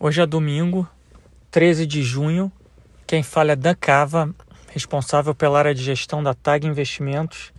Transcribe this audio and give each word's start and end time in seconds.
Hoje 0.00 0.22
é 0.22 0.26
domingo, 0.26 0.88
13 1.50 1.84
de 1.84 2.04
junho. 2.04 2.52
Quem 3.04 3.20
fala 3.20 3.50
é 3.50 3.56
Dan 3.56 3.74
Cava, 3.74 4.32
responsável 4.70 5.34
pela 5.34 5.58
área 5.58 5.74
de 5.74 5.82
gestão 5.82 6.22
da 6.22 6.32
TAG 6.34 6.68
Investimentos, 6.68 7.52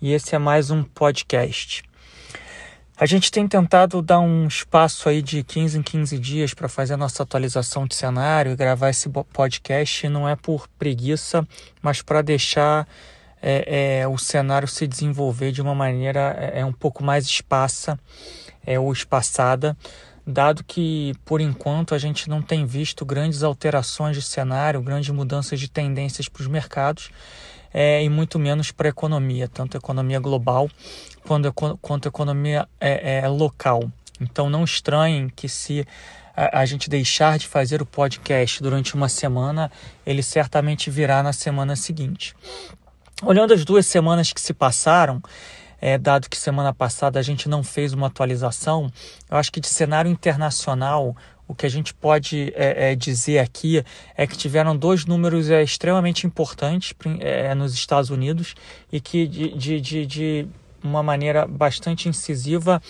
e 0.00 0.12
esse 0.12 0.32
é 0.32 0.38
mais 0.38 0.70
um 0.70 0.84
podcast. 0.84 1.82
A 2.96 3.04
gente 3.04 3.32
tem 3.32 3.48
tentado 3.48 4.00
dar 4.00 4.20
um 4.20 4.46
espaço 4.46 5.08
aí 5.08 5.20
de 5.20 5.42
15 5.42 5.80
em 5.80 5.82
15 5.82 6.18
dias 6.20 6.54
para 6.54 6.68
fazer 6.68 6.94
a 6.94 6.96
nossa 6.96 7.24
atualização 7.24 7.84
de 7.84 7.96
cenário 7.96 8.52
e 8.52 8.56
gravar 8.56 8.90
esse 8.90 9.08
podcast, 9.32 10.08
não 10.08 10.28
é 10.28 10.36
por 10.36 10.68
preguiça, 10.78 11.44
mas 11.82 12.00
para 12.00 12.22
deixar 12.22 12.86
é, 13.42 14.02
é, 14.02 14.06
o 14.06 14.16
cenário 14.16 14.68
se 14.68 14.86
desenvolver 14.86 15.50
de 15.50 15.60
uma 15.60 15.74
maneira 15.74 16.36
é, 16.38 16.60
é 16.60 16.64
um 16.64 16.72
pouco 16.72 17.02
mais 17.02 17.26
espaça 17.26 17.98
é, 18.64 18.78
ou 18.78 18.92
espaçada 18.92 19.76
dado 20.26 20.62
que, 20.64 21.14
por 21.24 21.40
enquanto, 21.40 21.94
a 21.94 21.98
gente 21.98 22.28
não 22.28 22.40
tem 22.40 22.64
visto 22.64 23.04
grandes 23.04 23.42
alterações 23.42 24.16
de 24.16 24.22
cenário, 24.22 24.80
grandes 24.82 25.10
mudanças 25.10 25.58
de 25.58 25.68
tendências 25.68 26.28
para 26.28 26.42
os 26.42 26.46
mercados 26.46 27.10
é, 27.72 28.02
e 28.02 28.08
muito 28.08 28.38
menos 28.38 28.70
para 28.70 28.88
a 28.88 28.90
economia, 28.90 29.48
tanto 29.48 29.76
a 29.76 29.78
economia 29.78 30.20
global 30.20 30.70
quanto, 31.26 31.52
quanto 31.80 32.06
a 32.06 32.10
economia 32.10 32.68
é, 32.80 33.18
é, 33.18 33.28
local. 33.28 33.90
Então, 34.20 34.48
não 34.48 34.64
estranhem 34.64 35.28
que 35.28 35.48
se 35.48 35.86
a, 36.36 36.60
a 36.60 36.66
gente 36.66 36.88
deixar 36.88 37.38
de 37.38 37.48
fazer 37.48 37.82
o 37.82 37.86
podcast 37.86 38.62
durante 38.62 38.94
uma 38.94 39.08
semana, 39.08 39.70
ele 40.06 40.22
certamente 40.22 40.90
virá 40.90 41.22
na 41.22 41.32
semana 41.32 41.74
seguinte. 41.74 42.34
Olhando 43.24 43.54
as 43.54 43.64
duas 43.64 43.86
semanas 43.86 44.32
que 44.32 44.40
se 44.40 44.52
passaram, 44.52 45.22
é, 45.82 45.98
dado 45.98 46.30
que 46.30 46.38
semana 46.38 46.72
passada 46.72 47.18
a 47.18 47.22
gente 47.22 47.48
não 47.48 47.64
fez 47.64 47.92
uma 47.92 48.06
atualização, 48.06 48.90
eu 49.28 49.36
acho 49.36 49.50
que 49.50 49.60
de 49.60 49.66
cenário 49.66 50.08
internacional, 50.08 51.16
o 51.48 51.54
que 51.56 51.66
a 51.66 51.68
gente 51.68 51.92
pode 51.92 52.52
é, 52.54 52.92
é, 52.92 52.94
dizer 52.94 53.40
aqui 53.40 53.84
é 54.16 54.24
que 54.24 54.38
tiveram 54.38 54.76
dois 54.76 55.04
números 55.04 55.50
é, 55.50 55.60
extremamente 55.60 56.24
importantes 56.24 56.94
é, 57.18 57.52
nos 57.54 57.74
Estados 57.74 58.10
Unidos 58.10 58.54
e 58.92 59.00
que 59.00 59.26
de, 59.26 59.48
de, 59.58 59.80
de, 59.80 60.06
de 60.06 60.48
uma 60.84 61.02
maneira 61.02 61.46
bastante 61.46 62.08
incisiva 62.08 62.80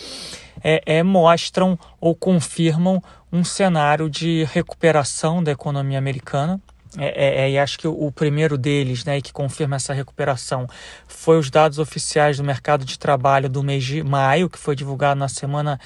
é, 0.63 0.81
é, 0.85 1.03
mostram 1.03 1.77
ou 1.99 2.15
confirmam 2.15 3.01
um 3.31 3.43
cenário 3.43 4.07
de 4.07 4.47
recuperação 4.53 5.43
da 5.43 5.51
economia 5.51 5.97
americana 5.97 6.61
é, 6.97 7.05
é, 7.05 7.45
é, 7.45 7.51
e 7.51 7.57
acho 7.57 7.77
que 7.79 7.87
o, 7.87 8.11
primeiro 8.11 8.57
deles, 8.57 9.03
né, 9.03 9.19
que 9.19 9.33
confirma 9.33 9.77
essa 9.77 9.93
recuperação, 9.93 10.67
foi 11.07 11.39
os 11.39 11.49
dados 11.49 11.79
oficiais 11.79 12.37
do 12.37 12.43
mercado 12.43 12.85
de 12.85 12.99
trabalho 12.99 13.49
do 13.49 13.63
mês 13.63 13.83
de 13.83 14.03
maio, 14.03 14.49
que 14.49 14.59
foi 14.59 14.75
divulgado 14.75 15.19
na 15.19 15.27
semana 15.27 15.79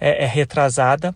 é, 0.00 0.24
é 0.24 0.26
retrasada. 0.26 1.14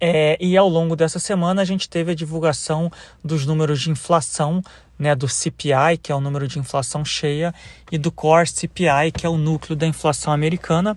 É, 0.00 0.36
e 0.40 0.56
ao 0.56 0.68
longo 0.68 0.96
dessa 0.96 1.18
semana 1.18 1.62
a 1.62 1.64
gente 1.64 1.88
teve 1.88 2.12
a 2.12 2.14
divulgação 2.14 2.90
dos 3.24 3.46
números 3.46 3.80
de 3.80 3.90
inflação, 3.90 4.60
né, 4.98 5.14
do 5.14 5.28
CPI, 5.28 5.98
que 6.02 6.10
é 6.10 6.14
o 6.14 6.20
número 6.20 6.48
de 6.48 6.58
inflação 6.58 7.04
cheia, 7.04 7.54
e 7.92 7.96
do 7.96 8.10
Core 8.10 8.48
CPI, 8.48 9.12
que 9.14 9.24
é 9.24 9.28
o 9.28 9.36
núcleo 9.36 9.76
da 9.76 9.86
inflação 9.86 10.32
americana, 10.32 10.96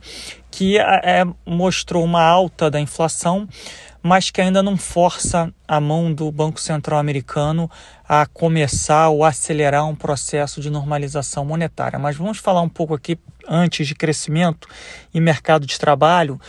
que 0.49 0.77
mostrou 1.45 2.03
uma 2.03 2.23
alta 2.23 2.71
da 2.71 2.79
inflação, 2.79 3.47
mas 4.01 4.29
que 4.29 4.41
ainda 4.41 4.63
não 4.63 4.77
força 4.77 5.53
a 5.67 5.79
mão 5.79 6.13
do 6.13 6.31
Banco 6.31 6.59
Central 6.59 6.99
americano 6.99 7.69
a 8.07 8.25
começar 8.25 9.09
ou 9.09 9.23
acelerar 9.23 9.87
um 9.87 9.95
processo 9.95 10.61
de 10.61 10.69
normalização 10.69 11.43
monetária. 11.45 11.99
Mas 11.99 12.15
vamos 12.15 12.37
falar 12.37 12.61
um 12.61 12.69
pouco 12.69 12.93
aqui 12.93 13.17
antes 13.47 13.87
de 13.87 13.95
crescimento 13.95 14.67
e 15.13 15.19
mercado 15.19 15.65
de 15.65 15.77
trabalho. 15.77 16.39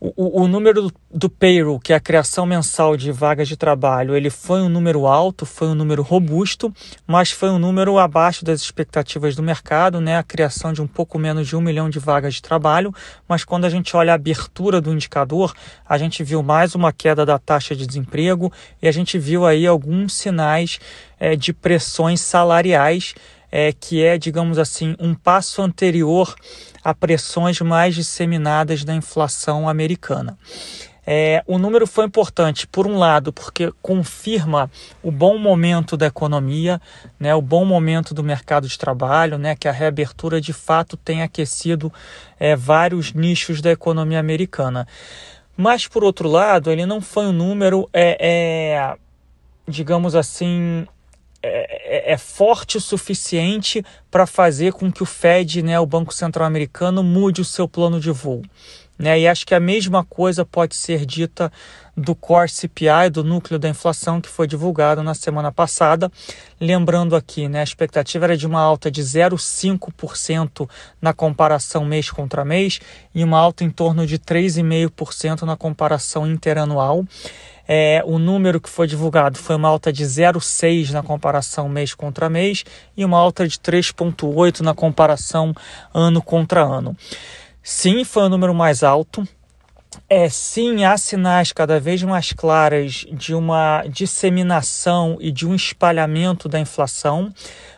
O, 0.00 0.42
o, 0.42 0.46
número 0.46 0.92
do, 1.12 1.28
payroll, 1.28 1.80
que 1.80 1.92
é 1.92 1.96
a 1.96 2.00
criação 2.00 2.46
mensal 2.46 2.96
de 2.96 3.10
vagas 3.10 3.48
de 3.48 3.56
trabalho, 3.56 4.14
ele 4.14 4.30
foi 4.30 4.60
um 4.60 4.68
número 4.68 5.08
alto, 5.08 5.44
foi 5.44 5.66
um 5.66 5.74
número 5.74 6.02
robusto, 6.02 6.72
mas 7.04 7.32
foi 7.32 7.50
um 7.50 7.58
número 7.58 7.98
abaixo 7.98 8.44
das 8.44 8.60
expectativas 8.60 9.34
do 9.34 9.42
mercado, 9.42 10.00
né? 10.00 10.16
A 10.16 10.22
criação 10.22 10.72
de 10.72 10.80
um 10.80 10.86
pouco 10.86 11.18
menos 11.18 11.48
de 11.48 11.56
um 11.56 11.60
milhão 11.60 11.90
de 11.90 11.98
vagas 11.98 12.34
de 12.34 12.42
trabalho, 12.42 12.94
mas 13.28 13.42
quando 13.42 13.64
a 13.64 13.70
gente 13.70 13.96
olha 13.96 14.12
a 14.12 14.14
abertura 14.14 14.80
do 14.80 14.92
indicador, 14.92 15.52
a 15.84 15.98
gente 15.98 16.22
viu 16.22 16.44
mais 16.44 16.76
uma 16.76 16.92
queda 16.92 17.26
da 17.26 17.38
taxa 17.38 17.74
de 17.74 17.84
desemprego 17.84 18.52
e 18.80 18.86
a 18.86 18.92
gente 18.92 19.18
viu 19.18 19.44
aí 19.44 19.66
alguns 19.66 20.12
sinais 20.12 20.78
é, 21.18 21.34
de 21.34 21.52
pressões 21.52 22.20
salariais 22.20 23.14
é, 23.50 23.72
que 23.72 24.04
é, 24.04 24.18
digamos 24.18 24.58
assim, 24.58 24.94
um 24.98 25.14
passo 25.14 25.62
anterior 25.62 26.34
a 26.82 26.94
pressões 26.94 27.60
mais 27.60 27.94
disseminadas 27.94 28.84
da 28.84 28.94
inflação 28.94 29.68
americana. 29.68 30.38
É, 31.10 31.42
o 31.46 31.56
número 31.56 31.86
foi 31.86 32.04
importante, 32.04 32.66
por 32.66 32.86
um 32.86 32.98
lado, 32.98 33.32
porque 33.32 33.72
confirma 33.80 34.70
o 35.02 35.10
bom 35.10 35.38
momento 35.38 35.96
da 35.96 36.06
economia, 36.06 36.78
né, 37.18 37.34
o 37.34 37.40
bom 37.40 37.64
momento 37.64 38.12
do 38.12 38.22
mercado 38.22 38.68
de 38.68 38.78
trabalho, 38.78 39.38
né, 39.38 39.56
que 39.56 39.66
a 39.66 39.72
reabertura 39.72 40.38
de 40.38 40.52
fato 40.52 40.98
tem 40.98 41.22
aquecido 41.22 41.90
é, 42.38 42.54
vários 42.54 43.14
nichos 43.14 43.62
da 43.62 43.70
economia 43.70 44.20
americana. 44.20 44.86
Mas, 45.56 45.88
por 45.88 46.04
outro 46.04 46.28
lado, 46.28 46.70
ele 46.70 46.84
não 46.84 47.00
foi 47.00 47.24
um 47.24 47.32
número, 47.32 47.88
é, 47.90 48.18
é 48.20 48.96
digamos 49.66 50.14
assim, 50.14 50.86
é, 51.42 52.10
é, 52.10 52.12
é, 52.12 52.18
forte 52.18 52.76
o 52.76 52.80
suficiente 52.80 53.84
para 54.10 54.26
fazer 54.26 54.72
com 54.72 54.90
que 54.90 55.02
o 55.02 55.06
Fed, 55.06 55.62
né, 55.62 55.78
o 55.78 55.86
Banco 55.86 56.12
Central 56.12 56.46
Americano, 56.46 57.02
mude 57.02 57.40
o 57.40 57.44
seu 57.44 57.68
plano 57.68 58.00
de 58.00 58.10
voo. 58.10 58.42
Né? 58.98 59.20
E 59.20 59.28
acho 59.28 59.46
que 59.46 59.54
a 59.54 59.60
mesma 59.60 60.04
coisa 60.04 60.44
pode 60.44 60.74
ser 60.74 61.06
dita 61.06 61.52
do 61.98 62.14
Core 62.14 62.48
CPI, 62.48 63.10
do 63.12 63.24
núcleo 63.24 63.58
da 63.58 63.68
inflação, 63.68 64.20
que 64.20 64.28
foi 64.28 64.46
divulgado 64.46 65.02
na 65.02 65.14
semana 65.14 65.50
passada. 65.50 66.10
Lembrando 66.60 67.16
aqui, 67.16 67.48
né, 67.48 67.60
a 67.60 67.64
expectativa 67.64 68.24
era 68.26 68.36
de 68.36 68.46
uma 68.46 68.60
alta 68.60 68.90
de 68.90 69.02
0,5% 69.02 70.68
na 71.02 71.12
comparação 71.12 71.84
mês 71.84 72.10
contra 72.10 72.44
mês 72.44 72.80
e 73.14 73.24
uma 73.24 73.38
alta 73.38 73.64
em 73.64 73.70
torno 73.70 74.06
de 74.06 74.18
3,5% 74.18 75.42
na 75.42 75.56
comparação 75.56 76.26
interanual. 76.26 77.04
É, 77.70 78.02
o 78.06 78.18
número 78.18 78.60
que 78.60 78.70
foi 78.70 78.86
divulgado 78.86 79.36
foi 79.36 79.56
uma 79.56 79.68
alta 79.68 79.92
de 79.92 80.02
0,6 80.02 80.90
na 80.90 81.02
comparação 81.02 81.68
mês 81.68 81.92
contra 81.92 82.30
mês 82.30 82.64
e 82.96 83.04
uma 83.04 83.18
alta 83.18 83.46
de 83.46 83.58
3,8 83.58 84.60
na 84.60 84.72
comparação 84.72 85.52
ano 85.92 86.22
contra 86.22 86.62
ano. 86.62 86.96
Sim, 87.62 88.04
foi 88.04 88.22
o 88.22 88.28
número 88.30 88.54
mais 88.54 88.82
alto. 88.82 89.28
É, 90.08 90.28
sim, 90.28 90.84
há 90.84 90.96
sinais 90.96 91.52
cada 91.52 91.78
vez 91.78 92.02
mais 92.02 92.32
claras 92.32 93.06
de 93.10 93.34
uma 93.34 93.84
disseminação 93.88 95.18
e 95.20 95.30
de 95.30 95.46
um 95.46 95.54
espalhamento 95.54 96.48
da 96.48 96.58
inflação, 96.58 97.32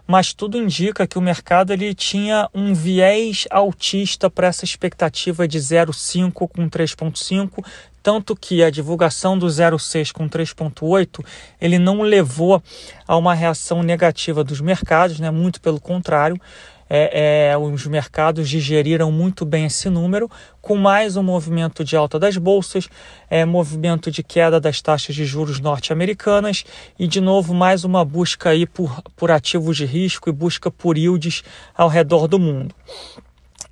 mas 0.07 0.33
tudo 0.33 0.57
indica 0.57 1.07
que 1.07 1.19
o 1.19 1.23
mercado 1.23 1.73
ele 1.73 1.95
tinha 1.95 2.49
um 2.55 2.75
viés 2.75 3.47
altista 3.51 4.29
para 4.29 4.49
essa 4.49 4.65
expectativa 4.65 5.47
de 5.47 5.59
0,5 5.59 6.49
com 6.49 6.69
3,5 6.69 7.65
tanto 8.03 8.35
que 8.35 8.63
a 8.63 8.71
divulgação 8.71 9.39
do 9.39 9.49
06 9.49 10.13
com 10.13 10.29
3.8 10.29 11.25
ele 11.61 11.79
não 11.79 12.03
levou 12.03 12.63
a 13.07 13.17
uma 13.17 13.35
reação 13.35 13.83
negativa 13.83 14.43
dos 14.43 14.61
mercados, 14.61 15.21
né? 15.21 15.31
muito 15.31 15.61
pelo 15.61 15.81
contrário, 15.81 16.41
é, 16.91 17.51
é, 17.53 17.57
os 17.57 17.87
mercados 17.87 18.49
digeriram 18.49 19.13
muito 19.13 19.47
bem 19.47 19.67
esse 19.67 19.89
número, 19.89 20.29
com 20.61 20.77
mais 20.77 21.17
um 21.17 21.23
movimento 21.23 21.85
de 21.85 21.97
alta 21.97 22.19
das 22.19 22.37
bolsas, 22.37 22.89
é, 23.31 23.45
movimento 23.45 24.11
de 24.11 24.25
queda 24.25 24.61
das 24.61 24.83
taxas 24.83 25.15
de 25.15 25.25
juros 25.25 25.61
norte-americanas 25.61 26.65
e, 26.99 27.07
de 27.07 27.21
novo, 27.21 27.55
mais 27.55 27.85
uma 27.85 28.05
busca 28.05 28.51
aí 28.51 28.67
por, 28.67 29.01
por 29.15 29.31
ativos 29.31 29.77
de 29.77 29.87
risco 29.87 30.29
e 30.29 30.33
busca 30.33 30.69
por 30.69 30.99
yields 30.99 31.45
ao 31.77 31.89
redor 31.89 32.27
do 32.27 32.41
mundo. 32.41 32.75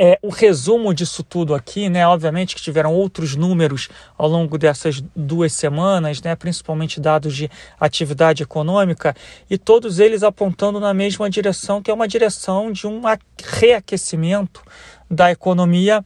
É, 0.00 0.16
o 0.22 0.28
resumo 0.28 0.94
disso 0.94 1.24
tudo 1.24 1.54
aqui, 1.54 1.88
né? 1.88 2.06
Obviamente 2.06 2.54
que 2.54 2.62
tiveram 2.62 2.94
outros 2.94 3.34
números 3.34 3.88
ao 4.16 4.28
longo 4.28 4.56
dessas 4.56 5.02
duas 5.14 5.52
semanas, 5.52 6.22
né? 6.22 6.36
Principalmente 6.36 7.00
dados 7.00 7.34
de 7.34 7.50
atividade 7.80 8.44
econômica 8.44 9.16
e 9.50 9.58
todos 9.58 9.98
eles 9.98 10.22
apontando 10.22 10.78
na 10.78 10.94
mesma 10.94 11.28
direção, 11.28 11.82
que 11.82 11.90
é 11.90 11.94
uma 11.94 12.06
direção 12.06 12.70
de 12.70 12.86
um 12.86 13.02
reaquecimento 13.42 14.62
da 15.10 15.32
economia 15.32 16.04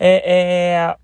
é, 0.00 0.32
é 0.32 0.96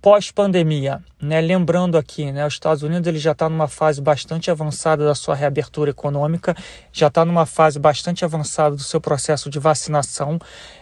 pós-pandemia, 0.00 1.02
né? 1.20 1.40
Lembrando 1.40 1.98
aqui, 1.98 2.30
né? 2.30 2.46
Os 2.46 2.54
Estados 2.54 2.82
Unidos 2.82 3.06
ele 3.06 3.18
já 3.18 3.32
está 3.32 3.48
numa 3.48 3.66
fase 3.66 4.00
bastante 4.00 4.50
avançada 4.50 5.04
da 5.04 5.14
sua 5.14 5.34
reabertura 5.34 5.90
econômica, 5.90 6.54
já 6.92 7.08
está 7.08 7.24
numa 7.24 7.44
fase 7.44 7.78
bastante 7.78 8.24
avançada 8.24 8.76
do 8.76 8.82
seu 8.82 9.00
processo 9.00 9.50
de 9.50 9.58
vacinação. 9.58 10.38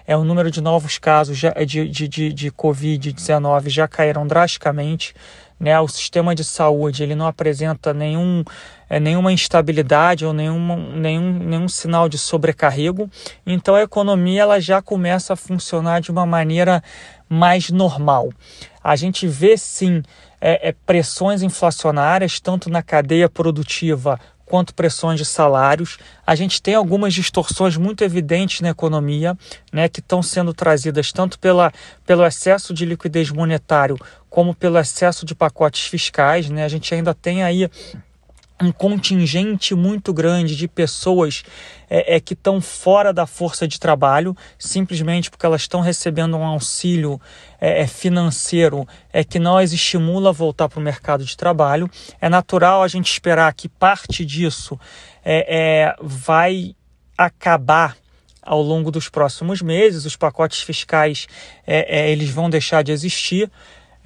É 0.06 0.16
o 0.16 0.24
número 0.24 0.50
de 0.50 0.60
novos 0.60 0.98
casos 0.98 1.38
de, 1.38 1.48
de, 1.88 2.08
de, 2.08 2.32
de 2.32 2.50
Covid-19 2.50 3.68
já 3.68 3.88
caíram 3.88 4.26
drasticamente. 4.26 5.14
Né, 5.58 5.80
o 5.80 5.88
sistema 5.88 6.34
de 6.34 6.44
saúde 6.44 7.02
ele 7.02 7.14
não 7.14 7.26
apresenta 7.26 7.94
nenhum, 7.94 8.44
é, 8.90 9.00
nenhuma 9.00 9.32
instabilidade 9.32 10.26
ou 10.26 10.34
nenhum, 10.34 10.92
nenhum, 10.94 11.32
nenhum 11.32 11.66
sinal 11.66 12.10
de 12.10 12.18
sobrecarrego, 12.18 13.08
então 13.46 13.74
a 13.74 13.80
economia 13.80 14.42
ela 14.42 14.60
já 14.60 14.82
começa 14.82 15.32
a 15.32 15.36
funcionar 15.36 16.02
de 16.02 16.10
uma 16.10 16.26
maneira 16.26 16.84
mais 17.28 17.70
normal. 17.70 18.31
A 18.82 18.94
gente 18.96 19.26
vê 19.26 19.56
sim 19.56 20.02
é, 20.40 20.69
é, 20.69 20.75
pressões 20.84 21.43
inflacionárias, 21.43 22.38
tanto 22.40 22.70
na 22.70 22.82
cadeia 22.82 23.28
produtiva 23.28 24.19
quanto 24.44 24.75
pressões 24.75 25.19
de 25.19 25.25
salários. 25.25 25.99
A 26.25 26.34
gente 26.34 26.62
tem 26.62 26.75
algumas 26.75 27.12
distorções 27.12 27.76
muito 27.76 28.05
evidentes 28.05 28.61
na 28.61 28.69
economia, 28.70 29.37
né, 29.73 29.88
que 29.88 30.00
estão 30.00 30.23
sendo 30.23 30.55
trazidas 30.55 31.12
tanto 31.12 31.38
pela, 31.38 31.73
pelo 32.06 32.25
excesso 32.25 32.73
de 32.73 32.87
liquidez 32.87 33.31
monetário 33.31 33.99
como 34.31 34.55
pelo 34.55 34.78
excesso 34.78 35.26
de 35.26 35.34
pacotes 35.34 35.87
fiscais. 35.87 36.49
Né? 36.49 36.64
A 36.64 36.69
gente 36.69 36.94
ainda 36.94 37.12
tem 37.12 37.43
aí 37.43 37.69
um 38.60 38.72
contingente 38.72 39.74
muito 39.74 40.12
grande 40.12 40.56
de 40.56 40.66
pessoas 40.66 41.42
é, 41.90 42.16
é 42.16 42.20
que 42.20 42.32
estão 42.32 42.60
fora 42.60 43.12
da 43.12 43.26
força 43.26 43.68
de 43.68 43.78
trabalho, 43.78 44.36
simplesmente 44.58 45.30
porque 45.30 45.44
elas 45.44 45.62
estão 45.62 45.80
recebendo 45.80 46.36
um 46.36 46.44
auxílio 46.44 47.20
é, 47.60 47.82
é 47.82 47.86
financeiro 47.86 48.86
é, 49.12 49.22
que 49.22 49.38
não 49.38 49.58
as 49.58 49.72
estimula 49.72 50.30
a 50.30 50.32
voltar 50.32 50.68
para 50.68 50.80
o 50.80 50.82
mercado 50.82 51.24
de 51.24 51.36
trabalho. 51.36 51.90
É 52.20 52.28
natural 52.28 52.82
a 52.82 52.88
gente 52.88 53.10
esperar 53.10 53.52
que 53.52 53.68
parte 53.68 54.24
disso 54.24 54.78
é, 55.24 55.84
é 55.88 55.96
vai 56.00 56.74
acabar 57.16 57.96
ao 58.42 58.62
longo 58.62 58.90
dos 58.90 59.08
próximos 59.08 59.60
meses. 59.60 60.06
Os 60.06 60.16
pacotes 60.16 60.62
fiscais 60.62 61.26
é, 61.66 62.10
eles 62.10 62.30
vão 62.30 62.48
deixar 62.48 62.82
de 62.82 62.92
existir. 62.92 63.50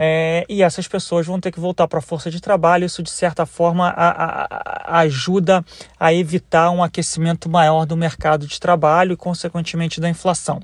É, 0.03 0.47
e 0.49 0.63
essas 0.63 0.89
pessoas 0.89 1.27
vão 1.27 1.39
ter 1.39 1.53
que 1.53 1.61
voltar 1.61 1.87
para 1.87 1.99
a 1.99 2.03
força 2.03 2.31
de 2.31 2.41
trabalho. 2.41 2.87
Isso, 2.87 3.03
de 3.03 3.11
certa 3.11 3.45
forma, 3.45 3.91
a, 3.91 4.09
a, 4.09 4.97
a 4.97 4.99
ajuda 5.01 5.63
a 5.99 6.11
evitar 6.11 6.71
um 6.71 6.83
aquecimento 6.83 7.51
maior 7.51 7.85
do 7.85 7.95
mercado 7.99 8.47
de 8.47 8.59
trabalho 8.59 9.13
e, 9.13 9.17
consequentemente, 9.17 10.01
da 10.01 10.09
inflação. 10.09 10.59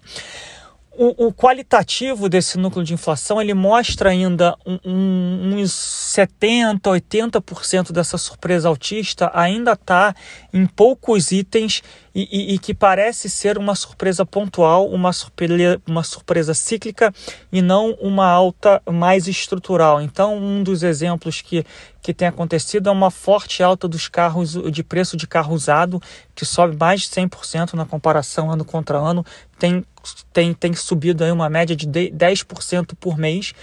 O, 0.98 1.26
o, 1.26 1.32
qualitativo 1.32 2.28
desse 2.28 2.56
núcleo 2.56 2.82
de 2.84 2.94
inflação 2.94 3.40
ele 3.40 3.52
mostra 3.52 4.10
ainda 4.10 4.56
um, 4.64 4.78
um, 4.82 5.56
uns 5.58 5.70
70%, 6.16 6.80
80% 6.80 7.92
dessa 7.92 8.16
surpresa 8.16 8.68
autista 8.68 9.30
ainda 9.34 9.72
está 9.72 10.14
em 10.52 10.64
poucos 10.64 11.32
itens 11.32 11.82
e, 12.14 12.26
e, 12.32 12.54
e, 12.54 12.58
que 12.58 12.72
parece 12.72 13.28
ser 13.28 13.58
uma 13.58 13.74
surpresa 13.74 14.24
pontual, 14.24 14.88
uma 14.88 15.12
surpresa, 15.12 15.78
uma 15.86 16.02
surpresa 16.02 16.54
cíclica 16.54 17.12
e 17.52 17.60
não 17.60 17.90
uma 18.00 18.26
alta 18.26 18.80
mais 18.90 19.28
estrutural. 19.28 20.00
Então, 20.00 20.38
um 20.38 20.62
dos 20.62 20.82
exemplos 20.82 21.42
que, 21.42 21.62
que 22.00 22.14
tem 22.14 22.26
acontecido 22.26 22.88
é 22.88 22.92
uma 22.92 23.10
forte 23.10 23.62
alta 23.62 23.86
dos 23.86 24.08
carros, 24.08 24.54
de 24.72 24.82
preço 24.82 25.14
de 25.14 25.26
carro 25.26 25.54
usado, 25.54 26.00
que 26.34 26.46
sobe 26.46 26.74
mais 26.74 27.02
de 27.02 27.08
100% 27.08 27.74
na 27.74 27.84
comparação 27.84 28.50
ano 28.50 28.64
contra 28.64 28.96
ano, 28.96 29.22
tem, 29.58 29.84
tem, 30.32 30.52
tem 30.52 30.74
subido 30.74 31.24
aí 31.24 31.30
uma 31.30 31.48
média 31.48 31.74
de 31.74 31.86
10% 31.86 32.94
por 32.98 33.16
mês, 33.16 33.54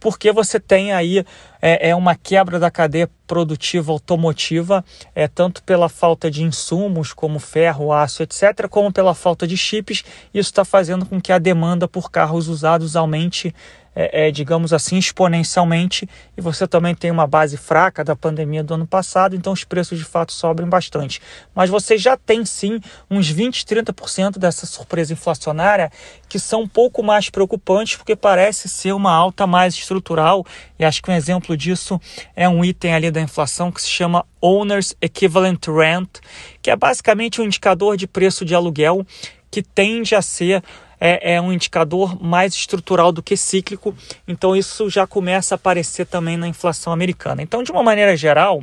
porque 0.00 0.32
você 0.32 0.58
tem 0.58 0.92
aí 0.92 1.24
é, 1.60 1.90
é 1.90 1.96
uma 1.96 2.14
quebra 2.14 2.58
da 2.58 2.70
cadeia 2.70 3.08
produtiva 3.26 3.92
automotiva, 3.92 4.84
é 5.14 5.28
tanto 5.28 5.62
pela 5.62 5.88
falta 5.88 6.30
de 6.30 6.42
insumos 6.42 7.12
como 7.12 7.38
ferro, 7.38 7.92
aço, 7.92 8.22
etc., 8.22 8.68
como 8.68 8.92
pela 8.92 9.14
falta 9.14 9.46
de 9.46 9.56
chips. 9.56 10.04
Isso 10.34 10.50
está 10.50 10.64
fazendo 10.64 11.06
com 11.06 11.20
que 11.20 11.32
a 11.32 11.38
demanda 11.38 11.86
por 11.86 12.10
carros 12.10 12.48
usados 12.48 12.96
aumente 12.96 13.54
é, 13.94 14.28
é, 14.28 14.30
digamos 14.30 14.72
assim, 14.72 14.98
exponencialmente, 14.98 16.08
e 16.36 16.40
você 16.40 16.66
também 16.66 16.94
tem 16.94 17.10
uma 17.10 17.26
base 17.26 17.56
fraca 17.56 18.02
da 18.02 18.16
pandemia 18.16 18.64
do 18.64 18.74
ano 18.74 18.86
passado, 18.86 19.36
então 19.36 19.52
os 19.52 19.64
preços 19.64 19.98
de 19.98 20.04
fato 20.04 20.32
sobem 20.32 20.66
bastante. 20.66 21.20
Mas 21.54 21.68
você 21.68 21.98
já 21.98 22.16
tem 22.16 22.44
sim 22.44 22.80
uns 23.10 23.28
20, 23.28 23.64
30% 23.64 24.38
dessa 24.38 24.66
surpresa 24.66 25.12
inflacionária 25.12 25.90
que 26.28 26.38
são 26.38 26.62
um 26.62 26.68
pouco 26.68 27.02
mais 27.02 27.28
preocupantes, 27.28 27.96
porque 27.96 28.16
parece 28.16 28.68
ser 28.68 28.92
uma 28.92 29.12
alta 29.12 29.46
mais 29.46 29.74
estrutural, 29.74 30.44
e 30.78 30.84
acho 30.84 31.02
que 31.02 31.10
um 31.10 31.14
exemplo 31.14 31.56
disso 31.56 32.00
é 32.34 32.48
um 32.48 32.64
item 32.64 32.94
ali 32.94 33.10
da 33.10 33.20
inflação 33.20 33.70
que 33.70 33.82
se 33.82 33.88
chama 33.88 34.24
Owner's 34.40 34.96
Equivalent 35.00 35.66
Rent, 35.66 36.18
que 36.60 36.70
é 36.70 36.76
basicamente 36.76 37.40
um 37.40 37.44
indicador 37.44 37.96
de 37.96 38.06
preço 38.06 38.44
de 38.44 38.54
aluguel 38.54 39.06
que 39.52 39.62
tende 39.62 40.14
a 40.14 40.22
ser 40.22 40.64
é, 40.98 41.34
é 41.34 41.40
um 41.40 41.52
indicador 41.52 42.20
mais 42.20 42.54
estrutural 42.54 43.12
do 43.12 43.22
que 43.22 43.36
cíclico, 43.36 43.94
então 44.26 44.56
isso 44.56 44.88
já 44.88 45.06
começa 45.06 45.54
a 45.54 45.56
aparecer 45.56 46.06
também 46.06 46.36
na 46.36 46.48
inflação 46.48 46.92
americana. 46.92 47.42
Então, 47.42 47.62
de 47.62 47.70
uma 47.70 47.82
maneira 47.82 48.16
geral, 48.16 48.62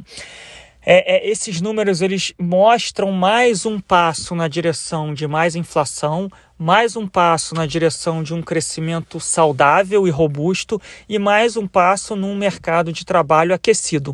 é, 0.83 1.17
é, 1.17 1.29
esses 1.29 1.61
números 1.61 2.01
eles 2.01 2.33
mostram 2.39 3.11
mais 3.11 3.65
um 3.65 3.79
passo 3.79 4.33
na 4.33 4.47
direção 4.47 5.13
de 5.13 5.27
mais 5.27 5.55
inflação, 5.55 6.27
mais 6.61 6.97
um 6.97 7.07
passo 7.07 7.55
na 7.55 7.65
direção 7.65 8.21
de 8.21 8.33
um 8.33 8.41
crescimento 8.41 9.17
saudável 9.17 10.05
e 10.05 10.11
robusto 10.11 10.79
e 11.07 11.17
mais 11.17 11.55
um 11.55 11.65
passo 11.65 12.17
num 12.17 12.35
mercado 12.35 12.91
de 12.91 13.05
trabalho 13.05 13.55
aquecido. 13.55 14.13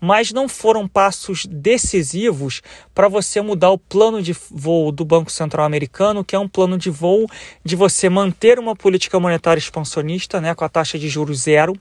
Mas 0.00 0.32
não 0.32 0.48
foram 0.48 0.88
passos 0.88 1.46
decisivos 1.46 2.62
para 2.92 3.06
você 3.06 3.40
mudar 3.40 3.70
o 3.70 3.78
plano 3.78 4.20
de 4.20 4.34
voo 4.50 4.90
do 4.90 5.04
Banco 5.04 5.30
Central 5.30 5.64
Americano, 5.64 6.24
que 6.24 6.34
é 6.34 6.38
um 6.38 6.48
plano 6.48 6.76
de 6.76 6.90
voo 6.90 7.30
de 7.64 7.76
você 7.76 8.08
manter 8.08 8.58
uma 8.58 8.74
política 8.74 9.20
monetária 9.20 9.60
expansionista, 9.60 10.40
né, 10.40 10.52
com 10.52 10.64
a 10.64 10.68
taxa 10.68 10.98
de 10.98 11.08
juros 11.08 11.42
zero 11.42 11.74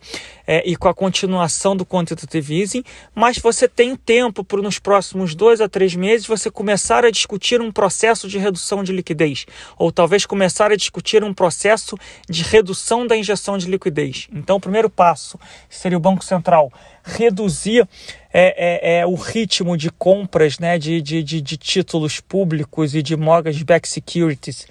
é, 0.45 0.61
e 0.69 0.75
com 0.75 0.87
a 0.87 0.93
continuação 0.93 1.75
do 1.75 1.87
quantitative 1.87 2.61
easing, 2.61 2.83
mas 3.15 3.39
você 3.39 3.67
tem 3.67 3.95
tempo 3.95 4.43
para 4.43 4.61
nos 4.61 4.77
próximos 4.77 5.33
dois 5.33 5.59
a 5.59 5.67
três 5.67 5.95
meses 5.95 6.27
você 6.27 6.51
começar 6.51 7.03
a 7.03 7.09
discutir 7.09 7.61
um 7.61 7.71
processo 7.71 8.27
de 8.27 8.37
redução 8.37 8.83
de 8.83 8.93
liquidez 8.93 9.47
ou 9.75 9.91
talvez 9.91 10.02
começar 10.27 10.71
a 10.71 10.75
discutir 10.75 11.23
um 11.23 11.33
processo 11.33 11.97
de 12.29 12.43
redução 12.43 13.05
da 13.05 13.15
injeção 13.15 13.57
de 13.57 13.67
liquidez. 13.67 14.27
Então, 14.31 14.57
o 14.57 14.59
primeiro 14.59 14.89
passo 14.89 15.39
seria 15.69 15.97
o 15.97 16.01
Banco 16.01 16.23
Central 16.23 16.71
reduzir 17.03 17.87
é, 18.33 18.95
é, 18.95 18.99
é, 18.99 19.05
o 19.05 19.15
ritmo 19.15 19.77
de 19.77 19.91
compras 19.91 20.57
né, 20.57 20.77
de, 20.79 21.01
de, 21.01 21.21
de, 21.21 21.41
de 21.41 21.57
títulos 21.57 22.19
públicos 22.19 22.95
e 22.95 23.01
de 23.01 23.15
mortgage-backed 23.15 23.87
securities 23.87 24.67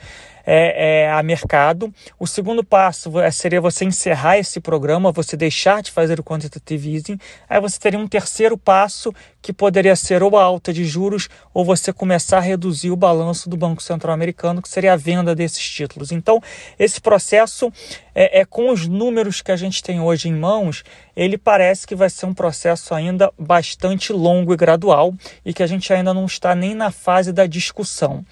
é, 0.46 1.04
é, 1.04 1.10
a 1.10 1.22
mercado. 1.22 1.92
O 2.18 2.26
segundo 2.26 2.64
passo 2.64 3.12
seria 3.32 3.60
você 3.60 3.84
encerrar 3.84 4.38
esse 4.38 4.60
programa, 4.60 5.12
você 5.12 5.36
deixar 5.36 5.82
de 5.82 5.90
fazer 5.90 6.18
o 6.20 6.24
quantitative 6.24 6.94
easing. 6.94 7.18
Aí 7.48 7.60
você 7.60 7.78
teria 7.78 7.98
um 7.98 8.08
terceiro 8.08 8.56
passo 8.56 9.12
que 9.40 9.52
poderia 9.52 9.96
ser 9.96 10.22
ou 10.22 10.36
a 10.36 10.42
alta 10.42 10.72
de 10.72 10.84
juros 10.84 11.28
ou 11.52 11.64
você 11.64 11.92
começar 11.92 12.38
a 12.38 12.40
reduzir 12.40 12.90
o 12.90 12.96
balanço 12.96 13.48
do 13.48 13.56
Banco 13.56 13.82
Central 13.82 14.14
Americano, 14.14 14.62
que 14.62 14.68
seria 14.68 14.92
a 14.92 14.96
venda 14.96 15.34
desses 15.34 15.68
títulos. 15.68 16.12
Então, 16.12 16.40
esse 16.78 17.00
processo 17.00 17.72
é, 18.14 18.40
é, 18.40 18.44
com 18.44 18.70
os 18.70 18.86
números 18.86 19.40
que 19.40 19.52
a 19.52 19.56
gente 19.56 19.82
tem 19.82 20.00
hoje 20.00 20.28
em 20.28 20.34
mãos, 20.34 20.82
ele 21.16 21.38
parece 21.38 21.86
que 21.86 21.94
vai 21.94 22.10
ser 22.10 22.26
um 22.26 22.34
processo 22.34 22.94
ainda 22.94 23.32
bastante 23.38 24.12
longo 24.12 24.52
e 24.52 24.56
gradual 24.56 25.14
e 25.44 25.52
que 25.52 25.62
a 25.62 25.66
gente 25.66 25.92
ainda 25.92 26.12
não 26.12 26.26
está 26.26 26.54
nem 26.54 26.74
na 26.74 26.90
fase 26.90 27.32
da 27.32 27.46
discussão. 27.46 28.24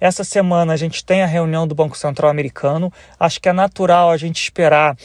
Essa 0.00 0.22
semana 0.24 0.72
a 0.72 0.76
gente 0.76 1.04
tem 1.04 1.22
a 1.22 1.26
reunião 1.26 1.66
do 1.66 1.74
Banco 1.74 1.96
Central 1.96 2.30
Americano. 2.30 2.92
Acho 3.18 3.40
que 3.40 3.48
é 3.48 3.52
natural 3.52 4.10
a 4.10 4.16
gente 4.16 4.40
esperar 4.42 4.96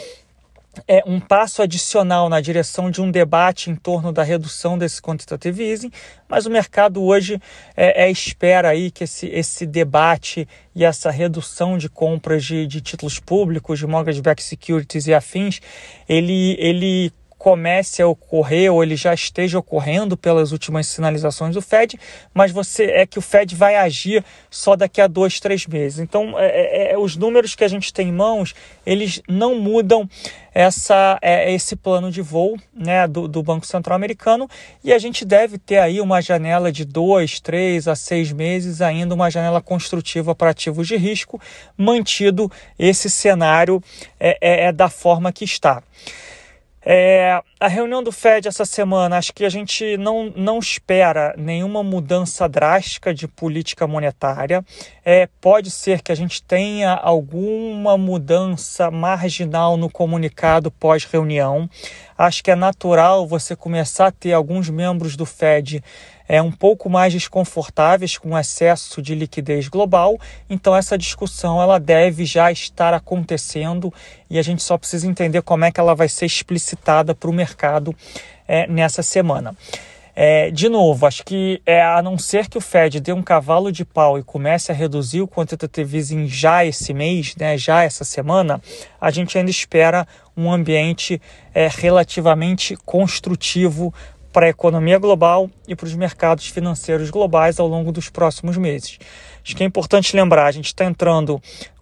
é 0.88 1.04
um 1.06 1.20
passo 1.20 1.62
adicional 1.62 2.30
na 2.30 2.42
direção 2.42 2.90
de 2.90 3.02
um 3.02 3.12
debate 3.12 3.70
em 3.70 3.76
torno 3.76 4.12
da 4.12 4.24
redução 4.24 4.78
desse 4.78 5.02
quantitative 5.02 5.64
easing, 5.64 5.92
mas 6.28 6.46
o 6.46 6.50
mercado 6.50 7.04
hoje 7.04 7.40
é, 7.76 8.06
é 8.06 8.12
espera 8.12 8.70
aí 8.70 8.90
que 8.90 9.04
esse, 9.04 9.28
esse 9.28 9.66
debate 9.66 10.48
e 10.76 10.84
essa 10.84 11.12
redução 11.12 11.78
de 11.78 11.88
compras 11.90 12.44
de, 12.44 12.66
de 12.66 12.82
títulos 12.82 13.20
públicos, 13.20 13.78
de 13.78 13.86
mortgage-backed 13.86 14.44
securities 14.44 15.08
e 15.08 15.14
afins, 15.14 15.60
ele, 16.10 16.56
ele 16.60 17.12
comece 17.44 18.02
a 18.02 18.08
ocorrer 18.08 18.72
ou 18.72 18.82
ele 18.82 18.96
já 18.96 19.14
esteja 19.14 19.60
ocorrendo 19.60 20.16
pelas 20.16 20.54
últimas 20.54 20.88
sinalizações 20.88 21.56
do 21.56 21.62
Fed, 21.62 22.00
mas 22.34 22.54
você 22.54 22.86
é 22.86 23.06
que 23.06 23.20
o 23.20 23.22
Fed 23.22 23.54
vai 23.54 23.76
agir 23.76 24.24
só 24.50 24.78
daqui 24.78 25.02
a 25.02 25.08
dois, 25.08 25.42
três 25.42 25.68
meses. 25.68 26.00
Então, 26.00 26.40
é, 26.40 26.46
é, 26.46 26.94
é 26.94 26.98
os 26.98 27.18
números 27.18 27.54
que 27.54 27.66
a 27.66 27.68
gente 27.68 27.92
tem 27.92 28.08
em 28.08 28.12
mãos, 28.14 28.56
eles 28.86 29.22
não 29.28 29.56
mudam 29.56 30.10
essa, 30.54 31.20
é, 31.22 31.54
esse 31.54 31.76
plano 31.76 32.10
de 32.10 32.22
voo 32.22 32.58
né, 32.74 33.06
do, 33.10 33.28
do 33.28 33.44
Banco 33.44 33.68
Central 33.68 33.98
Americano 33.98 34.50
e 34.82 34.94
a 34.94 34.98
gente 34.98 35.26
deve 35.26 35.58
ter 35.58 35.80
aí 35.80 36.00
uma 36.00 36.22
janela 36.22 36.72
de 36.72 36.86
dois, 36.86 37.42
três 37.42 37.90
a 37.90 37.96
seis 37.96 38.32
meses, 38.32 38.80
ainda 38.80 39.14
uma 39.14 39.30
janela 39.30 39.60
construtiva 39.60 40.34
para 40.34 40.52
ativos 40.52 40.88
de 40.88 40.96
risco, 40.96 41.42
mantido 41.78 42.50
esse 42.80 43.10
cenário 43.10 43.84
é, 44.18 44.38
é, 44.40 44.66
é 44.68 44.72
da 44.72 44.88
forma 44.88 45.30
que 45.34 45.44
está. 45.44 45.84
É, 46.86 47.42
a 47.60 47.68
reunião 47.68 48.04
do 48.04 48.12
Fed 48.12 48.48
essa 48.48 48.66
semana, 48.66 49.18
acho 49.18 49.34
que 49.34 49.46
a 49.46 49.50
gente 49.50 49.96
não, 49.98 50.34
não 50.36 50.60
espera 50.60 51.34
nenhuma 51.38 51.82
mudança 51.82 52.48
drástica 52.50 53.14
de 53.14 53.26
política 53.26 53.88
monetária. 53.88 54.64
É, 55.06 55.30
pode 55.40 55.72
ser 55.72 56.02
que 56.02 56.12
a 56.12 56.16
gente 56.16 56.44
tenha 56.44 56.94
alguma 56.94 57.98
mudança 57.98 58.92
marginal 58.92 59.78
no 59.78 59.90
comunicado 59.90 60.70
pós-reunião. 60.70 61.70
Acho 62.18 62.44
que 62.44 62.52
é 62.52 62.56
natural 62.56 63.26
você 63.26 63.56
começar 63.56 64.08
a 64.08 64.12
ter 64.12 64.34
alguns 64.34 64.70
membros 64.70 65.16
do 65.16 65.26
Fed 65.26 65.82
é, 66.34 66.42
um 66.42 66.52
pouco 66.52 66.90
mais 66.90 67.14
desconfortáveis 67.14 68.18
com 68.18 68.32
o 68.32 68.38
excesso 68.40 69.04
de 69.04 69.14
liquidez 69.14 69.68
global. 69.68 70.18
Então 70.50 70.76
essa 70.76 70.98
discussão 70.98 71.62
ela 71.62 71.80
deve 71.80 72.26
já 72.26 72.52
estar 72.52 72.92
acontecendo 72.92 73.94
e 74.28 74.40
a 74.40 74.42
gente 74.42 74.64
só 74.64 74.76
precisa 74.76 75.08
entender 75.08 75.44
como 75.44 75.64
é 75.64 75.72
que 75.72 75.80
ela 75.80 75.94
vai 75.94 76.10
ser 76.10 76.26
explicitada 76.26 77.14
para 77.14 77.30
o 77.30 77.34
mercado 77.34 77.96
é, 78.48 78.66
nessa 78.66 79.04
semana. 79.04 79.56
É, 80.16 80.50
de 80.50 80.70
novo, 80.70 81.06
acho 81.06 81.24
que 81.24 81.62
é, 81.68 81.84
a 81.84 82.02
não 82.02 82.18
ser 82.18 82.48
que 82.48 82.58
o 82.58 82.62
Fed 82.62 83.00
dê 83.00 83.14
um 83.14 83.22
cavalo 83.22 83.72
de 83.72 83.86
pau 83.86 84.18
e 84.18 84.24
comece 84.24 84.72
a 84.72 84.76
reduzir 84.76 85.22
o 85.22 85.28
quantitative 85.28 85.98
easing 85.98 86.28
já 86.28 86.66
esse 86.66 86.96
mês, 86.96 87.36
né, 87.36 87.60
já 87.60 87.84
essa 87.84 88.04
semana, 88.04 88.60
a 89.00 89.12
gente 89.12 89.38
ainda 89.38 89.52
espera 89.52 90.08
um 90.36 90.52
ambiente 90.52 91.22
é, 91.54 91.68
relativamente 91.68 92.76
construtivo 92.78 93.94
para 94.34 94.48
a 94.48 94.50
economia 94.50 94.98
global 94.98 95.50
e 95.68 95.76
para 95.76 95.86
os 95.86 95.94
mercados 95.94 96.48
financeiros 96.48 97.12
globais 97.12 97.60
ao 97.60 97.68
longo 97.68 97.92
dos 97.92 98.10
próximos 98.10 98.58
meses. 98.58 98.98
Acho 99.46 99.56
que 99.56 99.64
é 99.64 99.66
importante 99.66 100.16
lembrar, 100.16 100.48
a 100.48 100.52
gente 100.52 100.66
está 100.66 100.84
entrando 100.84 101.40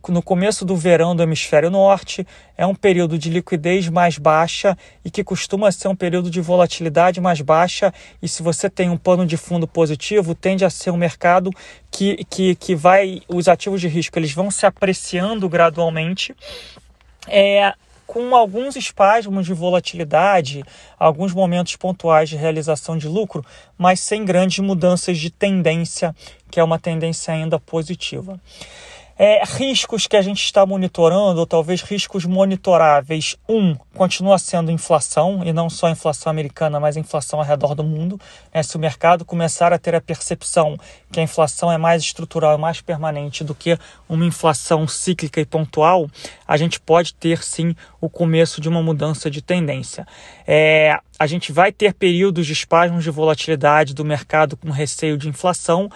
no 0.10 0.22
começo 0.22 0.66
do 0.66 0.76
verão 0.76 1.16
do 1.16 1.24
hemisfério 1.24 1.70
norte, 1.70 2.26
é 2.58 2.66
um 2.66 2.76
período 2.76 3.18
de 3.18 3.30
liquidez 3.30 3.88
mais 3.88 4.18
baixa 4.18 4.78
e 5.06 5.12
que 5.12 5.24
costuma 5.24 5.72
ser 5.72 5.88
um 5.88 5.96
período 5.96 6.30
de 6.30 6.42
volatilidade 6.42 7.22
mais 7.22 7.40
baixa. 7.40 7.94
E 8.22 8.28
se 8.28 8.42
você 8.44 8.70
tem 8.70 8.90
um 8.90 8.98
pano 8.98 9.26
de 9.26 9.38
fundo 9.38 9.68
positivo, 9.68 10.36
tende 10.36 10.66
a 10.66 10.70
ser 10.70 10.92
um 10.92 10.98
mercado 10.98 11.52
que, 11.90 12.26
que, 12.26 12.56
que 12.56 12.76
vai. 12.76 13.22
Os 13.30 13.48
ativos 13.48 13.80
de 13.80 13.88
risco 13.88 14.18
eles 14.18 14.34
vão 14.34 14.50
se 14.50 14.66
apreciando 14.66 15.48
gradualmente. 15.48 16.36
É, 17.28 17.74
com 18.06 18.36
alguns 18.36 18.76
espasmos 18.76 19.46
de 19.46 19.54
volatilidade, 19.54 20.64
alguns 21.00 21.34
momentos 21.34 21.76
pontuais 21.76 22.30
de 22.30 22.36
realização 22.36 22.98
de 22.98 23.08
lucro, 23.08 23.46
mas 23.78 24.00
sem 24.00 24.26
grandes 24.26 24.60
mudanças 24.60 25.18
de 25.18 25.30
tendência, 25.30 26.16
que 26.50 26.60
é 26.60 26.64
uma 26.64 26.80
tendência 26.80 27.34
ainda 27.34 27.60
positiva. 27.60 28.40
É, 29.24 29.44
riscos 29.46 30.08
que 30.08 30.18
a 30.18 30.22
gente 30.24 30.44
está 30.44 30.66
monitorando, 30.66 31.42
ou 31.42 31.46
talvez 31.46 31.84
riscos 31.84 32.26
monitoráveis. 32.26 33.38
Um, 33.48 33.76
continua 33.94 34.40
sendo 34.40 34.72
inflação, 34.72 35.44
e 35.46 35.54
não 35.54 35.70
só 35.70 35.86
a 35.86 35.92
inflação 35.92 36.32
americana, 36.32 36.80
mas 36.80 36.98
a 36.98 37.00
inflação 37.00 37.38
ao 37.38 37.46
redor 37.46 37.76
do 37.76 37.84
mundo. 37.84 38.20
É, 38.52 38.64
se 38.64 38.76
o 38.76 38.80
mercado 38.80 39.24
começar 39.24 39.72
a 39.72 39.78
ter 39.78 39.94
a 39.94 40.02
percepção 40.02 40.76
que 41.12 41.20
a 41.20 41.24
inflação 41.24 41.72
é 41.72 41.78
mais 41.78 42.02
estrutural, 42.02 42.58
mais 42.58 42.82
permanente 42.82 43.44
do 43.44 43.54
que 43.54 43.78
uma 44.10 44.26
inflação 44.26 44.88
cíclica 44.88 45.40
e 45.40 45.46
pontual, 45.46 46.10
a 46.48 46.58
gente 46.58 46.80
pode 46.80 47.14
ter 47.14 47.44
sim 47.44 47.76
o 48.02 48.10
começo 48.10 48.60
de 48.60 48.68
uma 48.68 48.82
mudança 48.82 49.30
de 49.30 49.44
tendência. 49.44 50.04
É, 50.48 50.98
a 51.20 51.28
gente 51.28 51.52
vai 51.52 51.72
ter 51.72 51.94
períodos 51.94 52.48
de 52.48 52.54
espasmos 52.54 53.04
de 53.04 53.12
volatilidade 53.12 53.94
do 53.94 54.04
mercado 54.04 54.58
com 54.58 54.72
receio 54.72 55.16
de 55.16 55.30
inflação 55.30 55.92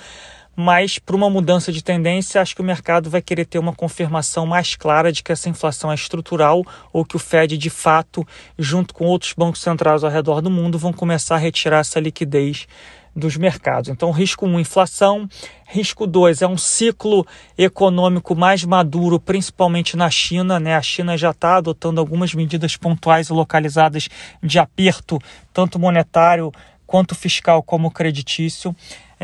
mas 0.56 0.98
para 0.98 1.16
uma 1.16 1.30
mudança 1.30 1.72
de 1.72 1.84
tendência, 1.84 2.42
acho 2.42 2.56
que 2.56 2.62
o 2.62 2.66
mercado 2.66 3.10
vai 3.10 3.22
querer 3.22 3.46
ter 3.46 3.60
uma 3.60 3.74
confirmação 3.74 4.46
mais 4.46 4.76
clara 4.76 5.12
de 5.12 5.22
que 5.22 5.32
essa 5.32 5.50
inflação 5.50 5.92
é 5.92 5.96
estrutural 5.96 6.64
ou 6.94 7.04
que 7.04 7.16
o 7.16 7.20
Fed, 7.20 7.58
de 7.58 7.70
fato, 7.70 8.26
junto 8.58 8.94
com 8.94 9.06
outros 9.06 9.34
bancos 9.34 9.62
centrais 9.62 10.04
ao 10.04 10.10
redor 10.10 10.42
do 10.42 10.50
mundo, 10.50 10.78
vão 10.78 10.94
começar 10.94 11.36
a 11.36 11.40
retirar 11.40 11.80
essa 11.80 12.00
liquidez 12.00 12.68
dos 13.16 13.38
mercados. 13.38 13.90
Então, 13.90 14.12
risco 14.12 14.46
1, 14.46 14.50
um, 14.50 14.60
inflação. 14.60 15.28
Risco 15.68 16.06
2 16.06 16.42
é 16.42 16.48
um 16.48 16.58
ciclo 16.58 17.26
econômico 17.58 18.36
mais 18.36 18.64
maduro, 18.66 19.20
principalmente 19.20 19.96
na 19.96 20.10
China. 20.10 20.60
Né? 20.60 20.76
A 20.76 20.82
China 20.82 21.18
já 21.18 21.32
está 21.32 21.58
adotando 21.58 22.02
algumas 22.02 22.34
medidas 22.34 22.76
pontuais 22.76 23.30
e 23.30 23.34
localizadas 23.34 24.10
de 24.44 24.60
aperto, 24.60 25.18
tanto 25.54 25.80
monetário 25.80 26.52
quanto 26.86 27.16
fiscal 27.16 27.64
como 27.64 27.90
creditício. 27.90 28.76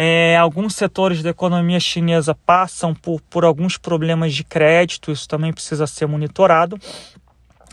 É, 0.04 0.36
alguns 0.36 0.74
setores 0.74 1.22
da 1.22 1.30
economia 1.30 1.80
chinesa 1.80 2.34
passam 2.34 2.92
por, 2.92 3.22
por 3.22 3.46
alguns 3.46 3.78
problemas 3.78 4.34
de 4.34 4.44
crédito, 4.44 5.12
isso 5.12 5.28
também 5.28 5.54
precisa 5.54 5.86
ser 5.86 6.08
monitorado 6.08 6.76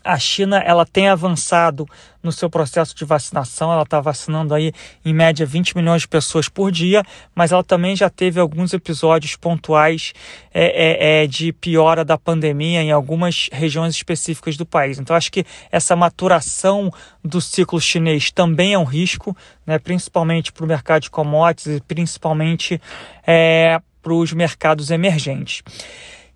a 0.08 0.18
China 0.18 0.58
ela 0.64 0.86
tem 0.86 1.06
avançado 1.06 1.86
no 2.22 2.32
seu 2.32 2.48
processo 2.48 2.96
de 2.96 3.04
vacinação, 3.04 3.70
ela 3.70 3.82
está 3.82 4.00
vacinando 4.00 4.54
aí 4.54 4.72
em 5.04 5.12
média 5.12 5.44
20 5.44 5.76
milhões 5.76 6.02
de 6.02 6.08
pessoas 6.08 6.48
por 6.48 6.72
dia, 6.72 7.02
mas 7.34 7.52
ela 7.52 7.62
também 7.62 7.94
já 7.94 8.08
teve 8.08 8.40
alguns 8.40 8.72
episódios 8.72 9.36
pontuais 9.36 10.14
é, 10.52 10.64
é, 10.64 11.24
é, 11.24 11.26
de 11.26 11.52
piora 11.52 12.06
da 12.06 12.16
pandemia 12.16 12.82
em 12.82 12.90
algumas 12.90 13.50
regiões 13.52 13.94
específicas 13.94 14.56
do 14.56 14.64
país. 14.64 14.98
Então 14.98 15.14
acho 15.14 15.30
que 15.30 15.44
essa 15.70 15.94
maturação 15.94 16.90
do 17.22 17.38
ciclo 17.38 17.78
chinês 17.78 18.30
também 18.30 18.72
é 18.72 18.78
um 18.78 18.84
risco, 18.84 19.36
né, 19.66 19.78
principalmente 19.78 20.52
para 20.52 20.64
o 20.64 20.68
mercado 20.68 21.02
de 21.02 21.10
commodities 21.10 21.76
e 21.76 21.80
principalmente 21.82 22.80
é, 23.26 23.78
para 24.02 24.14
os 24.14 24.32
mercados 24.32 24.90
emergentes. 24.90 25.62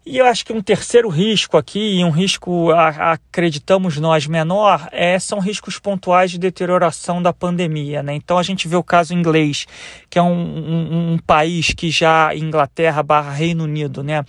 E 0.04 0.18
eu 0.18 0.26
acho 0.26 0.44
que 0.44 0.52
um 0.52 0.60
terceiro 0.60 1.08
risco 1.08 1.56
aqui, 1.56 1.98
e 1.98 2.04
um 2.04 2.10
risco, 2.10 2.72
acreditamos 2.72 3.98
nós, 3.98 4.26
menor, 4.26 4.88
é, 4.90 5.16
são 5.18 5.38
riscos 5.38 5.78
pontuais 5.78 6.32
de 6.32 6.38
deterioração 6.38 7.22
da 7.22 7.32
pandemia. 7.32 8.02
Né? 8.02 8.14
Então 8.14 8.36
a 8.36 8.42
gente 8.42 8.66
vê 8.66 8.74
o 8.74 8.82
caso 8.82 9.14
inglês, 9.14 9.64
que 10.10 10.18
é 10.18 10.22
um, 10.22 10.32
um, 10.32 11.12
um 11.12 11.18
país 11.18 11.72
que 11.72 11.88
já, 11.88 12.34
Inglaterra 12.34 13.00
barra 13.00 13.30
Reino 13.30 13.62
Unido, 13.62 14.02
né? 14.02 14.24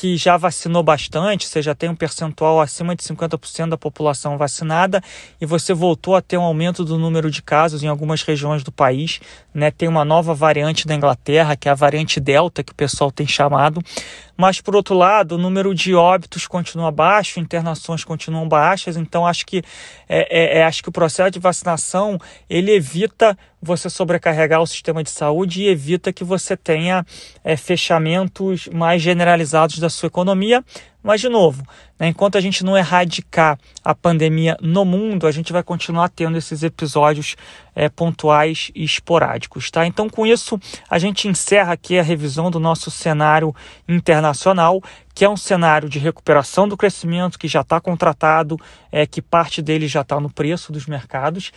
que 0.00 0.16
já 0.16 0.36
vacinou 0.36 0.80
bastante, 0.80 1.48
você 1.48 1.60
já 1.60 1.74
tem 1.74 1.88
um 1.88 1.96
percentual 1.96 2.60
acima 2.60 2.94
de 2.94 3.02
50% 3.02 3.70
da 3.70 3.76
população 3.76 4.38
vacinada 4.38 5.02
e 5.40 5.44
você 5.44 5.74
voltou 5.74 6.14
a 6.14 6.22
ter 6.22 6.38
um 6.38 6.44
aumento 6.44 6.84
do 6.84 6.96
número 6.96 7.32
de 7.32 7.42
casos 7.42 7.82
em 7.82 7.88
algumas 7.88 8.22
regiões 8.22 8.62
do 8.62 8.70
país. 8.70 9.18
Né? 9.52 9.72
Tem 9.72 9.88
uma 9.88 10.04
nova 10.04 10.34
variante 10.34 10.86
da 10.86 10.94
Inglaterra, 10.94 11.56
que 11.56 11.68
é 11.68 11.72
a 11.72 11.74
variante 11.74 12.20
Delta, 12.20 12.62
que 12.62 12.70
o 12.70 12.76
pessoal 12.76 13.10
tem 13.10 13.26
chamado. 13.26 13.82
Mas, 14.40 14.60
por 14.60 14.76
outro 14.76 14.94
lado, 14.94 15.34
o 15.34 15.38
número 15.38 15.74
de 15.74 15.96
óbitos 15.96 16.46
continua 16.46 16.92
baixo, 16.92 17.40
internações 17.40 18.04
continuam 18.04 18.48
baixas, 18.48 18.96
então 18.96 19.26
acho 19.26 19.44
que, 19.44 19.64
é, 20.08 20.58
é, 20.58 20.58
é, 20.58 20.64
acho 20.64 20.80
que 20.80 20.88
o 20.88 20.92
processo 20.92 21.32
de 21.32 21.40
vacinação 21.40 22.20
ele 22.48 22.70
evita 22.70 23.36
você 23.60 23.90
sobrecarregar 23.90 24.62
o 24.62 24.66
sistema 24.66 25.02
de 25.02 25.10
saúde 25.10 25.62
e 25.62 25.68
evita 25.68 26.12
que 26.12 26.22
você 26.22 26.56
tenha 26.56 27.04
é, 27.42 27.56
fechamentos 27.56 28.68
mais 28.68 29.02
generalizados 29.02 29.80
da 29.80 29.90
sua 29.90 30.06
economia, 30.06 30.64
mas, 31.08 31.22
de 31.22 31.28
novo, 31.30 31.66
né, 31.98 32.08
enquanto 32.08 32.36
a 32.36 32.40
gente 32.42 32.62
não 32.62 32.76
erradicar 32.76 33.58
a 33.82 33.94
pandemia 33.94 34.58
no 34.60 34.84
mundo, 34.84 35.26
a 35.26 35.32
gente 35.32 35.54
vai 35.54 35.62
continuar 35.62 36.10
tendo 36.10 36.36
esses 36.36 36.62
episódios 36.62 37.34
é, 37.74 37.88
pontuais 37.88 38.70
e 38.74 38.84
esporádicos. 38.84 39.70
Tá? 39.70 39.86
Então, 39.86 40.06
com 40.06 40.26
isso, 40.26 40.60
a 40.86 40.98
gente 40.98 41.26
encerra 41.26 41.72
aqui 41.72 41.98
a 41.98 42.02
revisão 42.02 42.50
do 42.50 42.60
nosso 42.60 42.90
cenário 42.90 43.56
internacional, 43.88 44.82
que 45.14 45.24
é 45.24 45.30
um 45.30 45.36
cenário 45.36 45.88
de 45.88 45.98
recuperação 45.98 46.68
do 46.68 46.76
crescimento 46.76 47.38
que 47.38 47.48
já 47.48 47.62
está 47.62 47.80
contratado, 47.80 48.58
é, 48.92 49.06
que 49.06 49.22
parte 49.22 49.62
dele 49.62 49.88
já 49.88 50.02
está 50.02 50.20
no 50.20 50.28
preço 50.28 50.70
dos 50.70 50.84
mercados. 50.84 51.52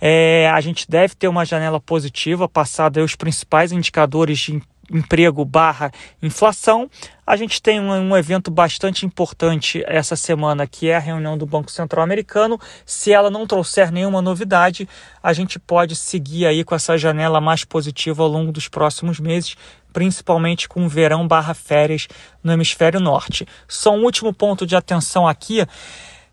É, 0.00 0.50
a 0.52 0.60
gente 0.60 0.84
deve 0.90 1.14
ter 1.14 1.28
uma 1.28 1.44
janela 1.44 1.80
positiva, 1.80 2.48
passada 2.48 3.04
os 3.04 3.14
principais 3.14 3.70
indicadores 3.70 4.40
de 4.40 4.60
emprego 4.90 5.44
barra 5.44 5.90
inflação. 6.22 6.88
A 7.26 7.36
gente 7.36 7.60
tem 7.60 7.80
um, 7.80 7.90
um, 7.90 8.16
evento 8.16 8.50
bastante 8.50 9.04
importante 9.04 9.82
essa 9.86 10.14
semana, 10.14 10.66
que 10.66 10.88
é 10.88 10.96
a 10.96 11.00
reunião 11.00 11.36
do 11.36 11.44
Banco 11.44 11.70
Central 11.70 12.04
Americano. 12.04 12.58
Se 12.84 13.12
ela 13.12 13.30
não 13.30 13.46
trouxer 13.46 13.90
nenhuma 13.90 14.22
novidade, 14.22 14.88
a 15.22 15.32
gente 15.32 15.58
pode 15.58 15.96
seguir 15.96 16.46
aí 16.46 16.62
com 16.62 16.74
essa 16.74 16.96
janela 16.96 17.40
mais 17.40 17.64
positiva 17.64 18.22
ao 18.22 18.28
longo 18.28 18.52
dos 18.52 18.68
próximos 18.68 19.18
meses, 19.18 19.56
principalmente 19.92 20.68
com 20.68 20.88
verão 20.88 21.26
barra 21.26 21.54
férias 21.54 22.06
no 22.44 22.52
hemisfério 22.52 23.00
norte. 23.00 23.46
Só 23.66 23.92
um 23.92 24.04
último 24.04 24.32
ponto 24.32 24.64
de 24.64 24.76
atenção 24.76 25.26
aqui 25.26 25.66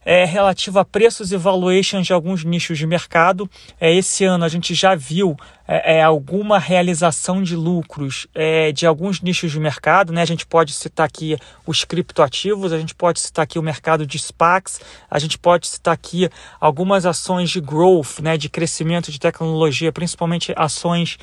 é, 0.05 0.25
relativo 0.25 0.79
a 0.79 0.85
preços 0.85 1.31
e 1.31 1.37
valuations 1.37 2.05
de 2.05 2.13
alguns 2.13 2.43
nichos 2.43 2.77
de 2.77 2.85
mercado. 2.85 3.49
É, 3.79 3.93
esse 3.93 4.25
ano 4.25 4.43
a 4.45 4.49
gente 4.49 4.73
já 4.73 4.95
viu 4.95 5.35
é, 5.67 5.97
é, 5.97 6.03
alguma 6.03 6.59
realização 6.59 7.41
de 7.41 7.55
lucros 7.55 8.27
é, 8.35 8.71
de 8.71 8.85
alguns 8.85 9.21
nichos 9.21 9.51
de 9.51 9.59
mercado. 9.59 10.11
Né? 10.11 10.21
A 10.21 10.25
gente 10.25 10.45
pode 10.45 10.73
citar 10.73 11.05
aqui 11.05 11.37
os 11.65 11.83
criptoativos, 11.83 12.73
a 12.73 12.79
gente 12.79 12.93
pode 12.93 13.19
citar 13.19 13.43
aqui 13.43 13.57
o 13.57 13.63
mercado 13.63 14.05
de 14.05 14.19
SPACs, 14.19 14.79
a 15.09 15.19
gente 15.19 15.37
pode 15.37 15.67
citar 15.67 15.93
aqui 15.93 16.29
algumas 16.59 17.05
ações 17.05 17.49
de 17.49 17.61
growth, 17.61 18.19
né? 18.21 18.37
de 18.37 18.49
crescimento 18.49 19.11
de 19.11 19.19
tecnologia, 19.19 19.91
principalmente 19.91 20.53
ações 20.55 21.17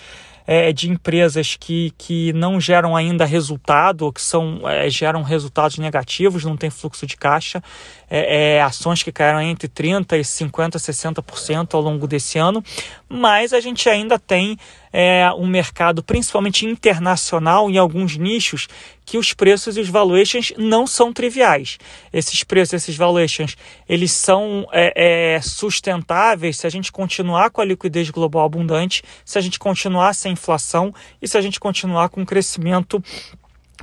é, 0.46 0.72
de 0.72 0.90
empresas 0.90 1.56
que, 1.58 1.92
que 1.96 2.32
não 2.32 2.60
geram 2.60 2.96
ainda 2.96 3.24
resultado, 3.24 4.02
ou 4.02 4.12
que 4.12 4.20
são, 4.20 4.60
é, 4.68 4.88
geram 4.90 5.22
resultados 5.22 5.78
negativos, 5.78 6.44
não 6.44 6.56
tem 6.56 6.70
fluxo 6.70 7.06
de 7.06 7.16
caixa, 7.16 7.62
é, 8.08 8.56
é 8.56 8.62
ações 8.62 9.02
que 9.02 9.12
caíram 9.12 9.40
entre 9.40 9.68
30% 9.68 10.12
e 10.12 10.20
50%, 10.20 10.76
60% 10.76 11.74
ao 11.74 11.80
longo 11.80 12.06
desse 12.06 12.38
ano, 12.38 12.62
mas 13.08 13.52
a 13.52 13.60
gente 13.60 13.88
ainda 13.88 14.18
tem 14.18 14.56
é 14.92 15.30
um 15.36 15.46
mercado 15.46 16.02
principalmente 16.02 16.66
internacional 16.66 17.70
em 17.70 17.78
alguns 17.78 18.16
nichos 18.16 18.68
que 19.04 19.18
os 19.18 19.32
preços 19.32 19.76
e 19.76 19.80
os 19.80 19.88
valuations 19.88 20.52
não 20.56 20.86
são 20.86 21.12
triviais. 21.12 21.78
Esses 22.12 22.44
preços, 22.44 22.74
esses 22.74 22.96
valuations, 22.96 23.56
eles 23.88 24.12
são 24.12 24.66
é, 24.72 25.34
é, 25.34 25.40
sustentáveis 25.40 26.58
se 26.58 26.66
a 26.66 26.70
gente 26.70 26.92
continuar 26.92 27.50
com 27.50 27.60
a 27.60 27.64
liquidez 27.64 28.10
global 28.10 28.44
abundante, 28.44 29.02
se 29.24 29.38
a 29.38 29.40
gente 29.40 29.58
continuar 29.58 30.14
sem 30.14 30.32
inflação 30.32 30.94
e 31.20 31.26
se 31.26 31.36
a 31.36 31.40
gente 31.40 31.58
continuar 31.58 32.08
com 32.08 32.24
crescimento 32.24 33.02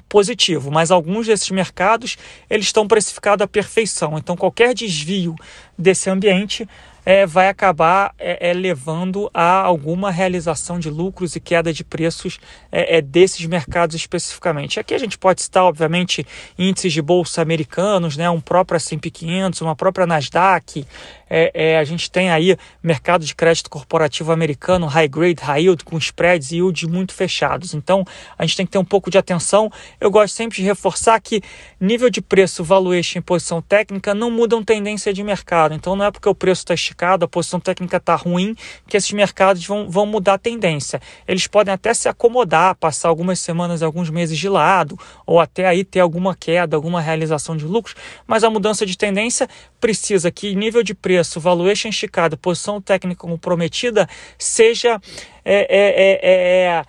positivo, 0.07 0.71
mas 0.71 0.91
alguns 0.91 1.27
desses 1.27 1.49
mercados 1.49 2.17
eles 2.49 2.67
estão 2.67 2.87
precificados 2.87 3.43
à 3.43 3.47
perfeição. 3.47 4.17
Então 4.17 4.35
qualquer 4.35 4.73
desvio 4.73 5.35
desse 5.77 6.09
ambiente 6.09 6.67
é, 7.07 7.25
vai 7.25 7.47
acabar 7.47 8.13
é, 8.19 8.49
é, 8.49 8.53
levando 8.53 9.31
a 9.33 9.61
alguma 9.61 10.11
realização 10.11 10.77
de 10.77 10.89
lucros 10.89 11.37
e 11.37 11.39
queda 11.39 11.71
de 11.71 11.81
preços 11.81 12.37
é, 12.69 12.97
é, 12.97 13.01
desses 13.01 13.45
mercados 13.45 13.95
especificamente. 13.95 14.77
Aqui 14.77 14.93
a 14.93 14.97
gente 14.97 15.17
pode 15.17 15.41
citar, 15.41 15.63
obviamente, 15.63 16.27
índices 16.59 16.91
de 16.91 17.01
bolsa 17.01 17.41
americanos, 17.41 18.17
né, 18.17 18.29
um 18.29 18.41
próprio 18.41 18.75
S&P 18.75 19.09
500, 19.09 19.61
uma 19.61 19.73
própria 19.73 20.05
Nasdaq, 20.05 20.85
é, 21.29 21.51
é, 21.53 21.77
a 21.77 21.83
gente 21.83 22.09
tem 22.09 22.29
aí 22.29 22.57
mercado 22.81 23.25
de 23.25 23.35
crédito 23.35 23.69
corporativo 23.69 24.31
americano, 24.31 24.85
high 24.85 25.07
grade, 25.07 25.41
high 25.41 25.63
yield, 25.63 25.83
com 25.83 25.97
spreads 25.97 26.51
e 26.51 26.55
yield 26.55 26.87
muito 26.87 27.13
fechados. 27.13 27.73
Então, 27.73 28.05
a 28.37 28.45
gente 28.45 28.57
tem 28.57 28.65
que 28.65 28.71
ter 28.71 28.77
um 28.77 28.85
pouco 28.85 29.09
de 29.09 29.17
atenção. 29.17 29.71
Eu 29.99 30.09
gosto 30.09 30.33
sempre 30.33 30.57
de 30.57 30.63
reforçar 30.63 31.19
que 31.19 31.41
nível 31.79 32.09
de 32.09 32.21
preço, 32.21 32.63
valuation 32.63 33.19
e 33.19 33.21
posição 33.21 33.61
técnica 33.61 34.13
não 34.13 34.31
mudam 34.31 34.63
tendência 34.63 35.13
de 35.13 35.23
mercado. 35.23 35.73
Então, 35.73 35.95
não 35.95 36.05
é 36.05 36.11
porque 36.11 36.29
o 36.29 36.35
preço 36.35 36.61
está 36.61 36.73
esticado, 36.73 37.25
a 37.25 37.27
posição 37.27 37.59
técnica 37.59 37.97
está 37.97 38.15
ruim, 38.15 38.55
que 38.87 38.97
esses 38.97 39.11
mercados 39.11 39.65
vão, 39.65 39.89
vão 39.89 40.05
mudar 40.05 40.35
a 40.35 40.37
tendência. 40.37 41.01
Eles 41.27 41.47
podem 41.47 41.73
até 41.73 41.93
se 41.93 42.07
acomodar, 42.07 42.75
passar 42.75 43.09
algumas 43.09 43.39
semanas, 43.39 43.83
alguns 43.83 44.09
meses 44.09 44.37
de 44.37 44.49
lado, 44.49 44.97
ou 45.25 45.39
até 45.39 45.67
aí 45.67 45.83
ter 45.83 45.99
alguma 45.99 46.35
queda, 46.35 46.75
alguma 46.75 47.01
realização 47.01 47.55
de 47.57 47.65
lucros, 47.65 47.95
mas 48.25 48.43
a 48.43 48.49
mudança 48.49 48.85
de 48.85 48.97
tendência 48.97 49.47
precisa 49.79 50.31
que 50.31 50.55
nível 50.55 50.83
de 50.83 50.93
preço, 50.93 51.16
valuation 51.39 51.89
esticado, 51.89 52.37
posição 52.37 52.81
técnica 52.81 53.27
comprometida 53.27 54.07
seja 54.37 54.99
é, 55.43 55.55
é, 55.55 55.67
é, 55.69 56.67
é, 56.67 56.83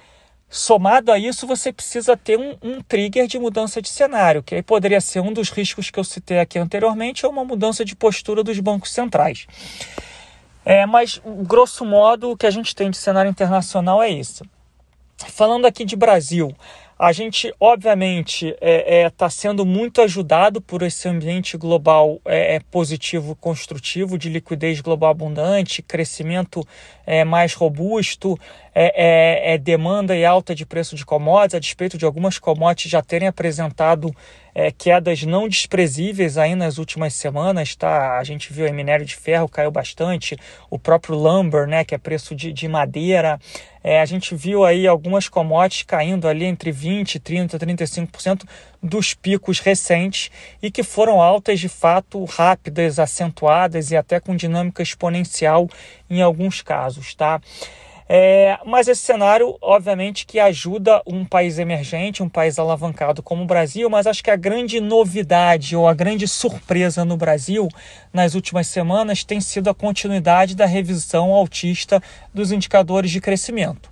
somado 0.49 1.13
a 1.13 1.19
isso, 1.19 1.47
você 1.47 1.73
precisa 1.73 2.17
ter 2.17 2.39
um, 2.39 2.57
um, 2.63 2.81
trigger 2.83 3.27
de 3.27 3.39
mudança 3.39 3.83
de 3.83 3.89
cenário, 3.89 4.43
que 4.43 4.55
aí 4.55 4.63
poderia 4.63 5.01
ser 5.01 5.21
um 5.21 5.33
dos 5.33 5.51
riscos 5.51 5.91
que 5.91 5.99
eu 5.99 6.05
citei 6.05 6.39
aqui 6.39 6.59
anteriormente, 6.59 7.27
ou 7.27 7.33
uma 7.33 7.45
mudança 7.45 7.85
de 7.85 7.95
postura 7.95 8.43
dos 8.43 8.59
bancos 8.61 8.93
centrais. 8.93 9.47
É, 10.65 10.85
mas, 10.87 11.21
grosso 11.45 11.85
modo, 11.85 12.31
o 12.31 12.37
que 12.37 12.47
a 12.47 12.51
gente 12.51 12.75
tem 12.75 12.91
de 12.91 12.97
cenário 12.97 13.31
internacional 13.31 14.03
é 14.03 14.09
isso. 14.09 14.45
Falando 15.17 15.67
aqui 15.67 15.85
de 15.85 15.97
Brasil, 15.97 16.55
a 16.99 17.13
gente, 17.13 17.55
obviamente, 17.61 18.49
está 18.49 18.59
é, 18.61 19.03
é, 19.03 19.11
tá 19.11 19.31
sendo 19.31 19.65
muito 19.65 20.03
ajudado 20.03 20.61
por 20.61 20.83
esse 20.83 21.09
ambiente 21.09 21.57
global 21.57 22.21
é, 22.25 22.57
é, 22.57 22.61
positivo, 22.61 23.37
construtivo, 23.37 24.19
de 24.19 24.29
liquidez 24.29 24.81
global 24.81 25.11
abundante, 25.11 25.81
crescimento 25.81 26.67
é, 27.07 27.25
mais 27.25 27.55
robusto, 27.55 28.37
é, 28.75 29.59
demanda 29.59 30.17
e 30.17 30.25
alta 30.25 30.55
de 30.55 30.67
preço 30.67 30.95
de 30.95 31.05
commodities, 31.05 31.55
a 31.55 31.59
despeito 31.59 31.99
de 31.99 32.05
algumas 32.05 32.39
commodities 32.39 32.91
já 32.91 33.03
terem 33.03 33.29
apresentado 33.29 34.15
quedas 34.77 35.23
não 35.23 35.49
desprezíveis 35.49 36.37
aí 36.37 36.57
nas 36.57 36.79
últimas 36.79 37.15
semanas, 37.15 37.77
tá? 37.77 38.19
A 38.19 38.25
gente 38.25 38.53
viu 38.53 38.69
o 38.69 38.75
minério 38.75 39.07
de 39.07 39.15
ferro 39.15 39.49
caiu 39.49 39.71
bastante, 39.71 40.37
o 40.69 40.79
próprio 40.79 41.15
lumber, 41.15 41.67
né, 41.67 41.85
que 41.85 41.95
é 41.95 41.99
preço 41.99 42.35
de, 42.35 42.53
de 42.53 42.67
madeira. 42.67 43.39
É, 43.91 44.03
a 44.03 44.05
gente 44.05 44.35
viu 44.35 44.67
aí 44.67 44.87
algumas 44.87 45.31
commodities 45.31 45.83
caindo 45.83 46.29
ali 46.29 46.45
entre 46.45 46.71
20, 46.71 47.19
30, 47.19 47.59
35% 47.59 48.45
dos 48.83 49.15
picos 49.15 49.61
recentes 49.61 50.31
e 50.63 50.71
que 50.71 50.83
foram 50.83 51.23
altas 51.23 51.59
de 51.59 51.71
fato 51.71 52.23
rápidas, 52.27 52.99
acentuadas 52.99 53.91
e 53.91 53.97
até 53.97 54.21
com 54.21 54.37
dinâmica 54.37 54.83
exponencial 54.83 55.71
em 56.11 56.21
alguns 56.21 56.61
casos, 56.61 57.15
tá? 57.15 57.41
É, 58.09 58.59
mas 58.65 58.89
esse 58.89 59.03
cenário, 59.03 59.59
obviamente, 59.61 60.25
que 60.25 60.41
ajuda 60.41 61.03
um 61.07 61.27
país 61.27 61.59
emergente, 61.59 62.23
um 62.23 62.29
país 62.29 62.59
alavancado 62.59 63.23
como 63.23 63.43
o 63.43 63.47
Brasil, 63.47 63.91
mas 63.91 64.07
acho 64.07 64.25
que 64.25 64.31
a 64.31 64.37
grande 64.37 64.81
novidade 64.81 65.77
ou 65.77 65.87
a 65.87 65.93
grande 65.93 66.27
surpresa 66.27 67.05
no 67.05 67.19
Brasil 67.19 67.69
nas 68.11 68.35
últimas 68.35 68.67
semanas 68.67 69.25
tem 69.25 69.41
sido 69.43 69.69
a 69.69 69.75
continuidade 69.75 70.57
da 70.57 70.65
revisão 70.65 71.35
altista 71.35 72.03
dos 72.33 72.51
indicadores 72.51 73.11
de 73.11 73.21
crescimento 73.21 73.91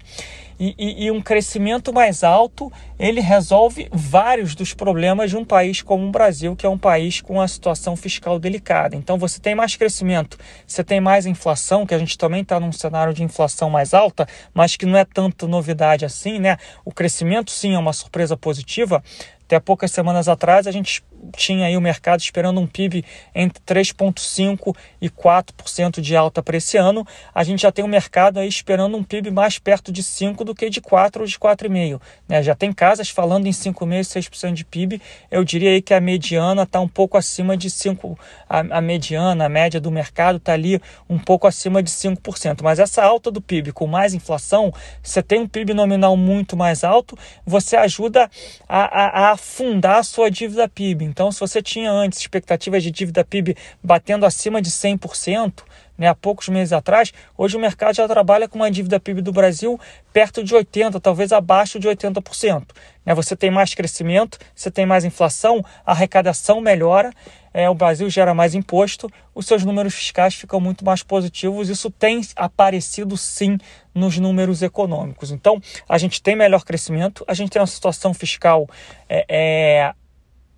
e, 0.58 0.75
e, 0.78 1.04
e, 1.04 1.10
um 1.10 1.20
crescimento 1.20 1.92
mais 1.92 2.24
alto, 2.24 2.72
ele 2.98 3.20
resolve 3.20 3.88
vários 3.92 4.54
dos 4.54 4.72
problemas 4.72 5.31
de 5.31 5.37
um 5.37 5.44
país 5.44 5.83
como 5.83 6.07
o 6.07 6.11
Brasil, 6.11 6.57
que 6.57 6.64
é 6.64 6.68
um 6.68 6.78
país 6.78 7.20
com 7.20 7.35
uma 7.35 7.48
situação 7.48 7.94
fiscal 7.96 8.38
delicada. 8.38 8.96
Então 8.96 9.18
você 9.18 9.38
tem 9.38 9.54
mais 9.54 9.76
crescimento, 9.76 10.38
você 10.66 10.83
tem 10.83 11.00
mais 11.00 11.26
inflação, 11.26 11.87
que 11.87 11.94
a 11.94 11.98
gente 11.98 12.16
também 12.16 12.42
está 12.42 12.59
num 12.59 12.72
cenário 12.72 13.12
de 13.12 13.22
inflação 13.22 13.68
mais 13.68 13.92
alta, 13.92 14.26
mas 14.54 14.76
que 14.76 14.87
não 14.87 14.98
é 14.98 15.04
tanta 15.04 15.46
novidade 15.46 16.04
assim, 16.04 16.38
né? 16.38 16.57
O 16.85 16.92
crescimento 16.92 17.50
sim 17.50 17.74
é 17.74 17.78
uma 17.78 17.92
surpresa 17.92 18.37
positiva, 18.37 19.02
até 19.46 19.61
poucas 19.61 19.92
semanas 19.92 20.28
atrás, 20.28 20.66
a 20.66 20.72
gente 20.72 21.04
tinha 21.36 21.66
aí 21.66 21.76
o 21.76 21.80
mercado 21.80 22.20
esperando 22.20 22.60
um 22.60 22.66
PIB 22.66 23.04
entre 23.34 23.62
3,5% 23.62 24.74
e 25.00 25.08
4% 25.08 26.00
de 26.00 26.16
alta 26.16 26.42
para 26.42 26.56
esse 26.56 26.76
ano. 26.76 27.06
A 27.34 27.42
gente 27.42 27.62
já 27.62 27.72
tem 27.72 27.84
o 27.84 27.88
mercado 27.88 28.38
aí 28.38 28.48
esperando 28.48 28.96
um 28.96 29.02
PIB 29.02 29.30
mais 29.30 29.58
perto 29.58 29.90
de 29.90 30.02
5% 30.02 30.44
do 30.44 30.54
que 30.54 30.68
de 30.68 30.80
4% 30.80 31.20
ou 31.20 31.26
de 31.26 31.38
4,5%. 31.38 32.00
Né? 32.28 32.42
Já 32.42 32.54
tem 32.54 32.72
casas 32.72 33.08
falando 33.08 33.46
em 33.46 33.50
5,5%, 33.50 34.30
6% 34.30 34.52
de 34.52 34.64
PIB. 34.64 35.00
Eu 35.30 35.44
diria 35.44 35.70
aí 35.70 35.82
que 35.82 35.94
a 35.94 36.00
mediana 36.00 36.62
está 36.62 36.80
um 36.80 36.88
pouco 36.88 37.16
acima 37.16 37.56
de 37.56 37.68
5%. 37.68 38.16
A, 38.48 38.78
a 38.78 38.80
mediana, 38.80 39.46
a 39.46 39.48
média 39.48 39.80
do 39.80 39.90
mercado 39.90 40.36
está 40.36 40.52
ali 40.52 40.80
um 41.08 41.18
pouco 41.18 41.46
acima 41.46 41.82
de 41.82 41.90
5%. 41.90 42.62
Mas 42.62 42.78
essa 42.78 43.02
alta 43.02 43.30
do 43.30 43.40
PIB 43.40 43.72
com 43.72 43.86
mais 43.86 44.14
inflação, 44.14 44.72
você 45.02 45.22
tem 45.22 45.40
um 45.40 45.48
PIB 45.48 45.74
nominal 45.74 46.16
muito 46.16 46.56
mais 46.56 46.84
alto, 46.84 47.16
você 47.44 47.76
ajuda 47.76 48.30
a, 48.68 48.78
a, 48.78 49.28
a 49.28 49.30
afundar 49.32 49.98
a 49.98 50.02
sua 50.02 50.30
dívida 50.30 50.68
PIB. 50.68 51.04
Então, 51.16 51.33
se 51.33 51.40
você 51.40 51.62
tinha 51.62 51.90
antes 51.90 52.20
expectativas 52.20 52.83
de 52.83 52.90
dívida 52.90 53.24
PIB 53.24 53.57
batendo 53.83 54.26
acima 54.26 54.61
de 54.61 54.70
100%, 54.70 55.62
né, 55.96 56.09
há 56.09 56.14
poucos 56.14 56.46
meses 56.50 56.74
atrás, 56.74 57.11
hoje 57.38 57.57
o 57.57 57.59
mercado 57.59 57.96
já 57.96 58.07
trabalha 58.07 58.46
com 58.46 58.59
uma 58.59 58.70
dívida 58.70 59.00
PIB 59.00 59.22
do 59.22 59.33
Brasil 59.33 59.81
perto 60.12 60.44
de 60.44 60.55
80%, 60.55 61.00
talvez 61.00 61.33
abaixo 61.33 61.79
de 61.79 61.88
80%. 61.88 62.66
Né, 63.02 63.14
você 63.14 63.35
tem 63.35 63.50
mais 63.50 63.72
crescimento, 63.72 64.38
você 64.55 64.70
tem 64.70 64.85
mais 64.85 65.07
inflação, 65.07 65.64
a 65.87 65.92
arrecadação 65.92 66.61
melhora, 66.61 67.11
é, 67.55 67.70
o 67.70 67.74
Brasil 67.74 68.11
gera 68.11 68.35
mais 68.35 68.55
imposto, 68.55 69.11
os 69.35 69.46
seus 69.46 69.64
números 69.64 69.94
fiscais 69.94 70.35
ficam 70.35 70.61
muito 70.61 70.85
mais 70.85 71.02
positivos. 71.02 71.70
Isso 71.70 71.90
tem 71.90 72.20
aparecido 72.37 73.16
sim 73.16 73.57
nos 73.94 74.18
números 74.18 74.61
econômicos. 74.61 75.31
Então, 75.31 75.62
a 75.88 75.96
gente 75.96 76.20
tem 76.20 76.37
melhor 76.37 76.62
crescimento, 76.62 77.24
a 77.26 77.33
gente 77.33 77.48
tem 77.48 77.62
uma 77.62 77.66
situação 77.66 78.12
fiscal 78.12 78.68
é, 79.09 79.24
é 79.26 79.94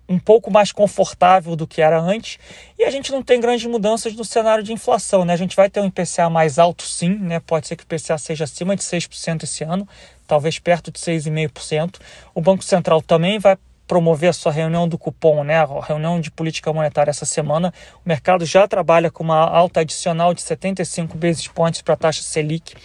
um 0.09 0.17
pouco 0.17 0.49
mais 0.49 0.71
confortável 0.71 1.55
do 1.55 1.67
que 1.67 1.81
era 1.81 1.99
antes 2.01 2.39
e 2.77 2.83
a 2.83 2.89
gente 2.89 3.11
não 3.11 3.21
tem 3.21 3.39
grandes 3.39 3.65
mudanças 3.69 4.13
no 4.15 4.25
cenário 4.25 4.63
de 4.63 4.73
inflação, 4.73 5.23
né? 5.23 5.33
A 5.33 5.37
gente 5.37 5.55
vai 5.55 5.69
ter 5.69 5.79
um 5.79 5.85
IPCA 5.85 6.29
mais 6.29 6.57
alto 6.57 6.83
sim, 6.83 7.15
né? 7.15 7.39
Pode 7.39 7.67
ser 7.67 7.75
que 7.75 7.83
o 7.83 7.85
IPCA 7.85 8.17
seja 8.17 8.45
acima 8.45 8.75
de 8.75 8.81
6% 8.81 9.43
esse 9.43 9.63
ano, 9.63 9.87
talvez 10.27 10.57
perto 10.57 10.91
de 10.91 10.99
6,5%. 10.99 11.99
O 12.33 12.41
Banco 12.41 12.63
Central 12.63 13.01
também 13.03 13.37
vai 13.37 13.55
promover 13.89 14.29
a 14.29 14.33
sua 14.33 14.51
reunião 14.51 14.87
do 14.87 14.99
cupom, 14.99 15.43
né, 15.43 15.57
a 15.57 15.81
reunião 15.81 16.21
de 16.21 16.29
política 16.29 16.71
monetária 16.71 17.09
essa 17.09 17.25
semana. 17.25 17.73
O 18.05 18.07
mercado 18.07 18.45
já 18.45 18.67
trabalha 18.67 19.09
com 19.09 19.23
uma 19.23 19.39
alta 19.39 19.79
adicional 19.79 20.31
de 20.31 20.43
75 20.43 21.17
basis 21.17 21.47
points 21.47 21.81
para 21.81 21.95
a 21.95 21.97
taxa 21.97 22.21
Selic, 22.21 22.75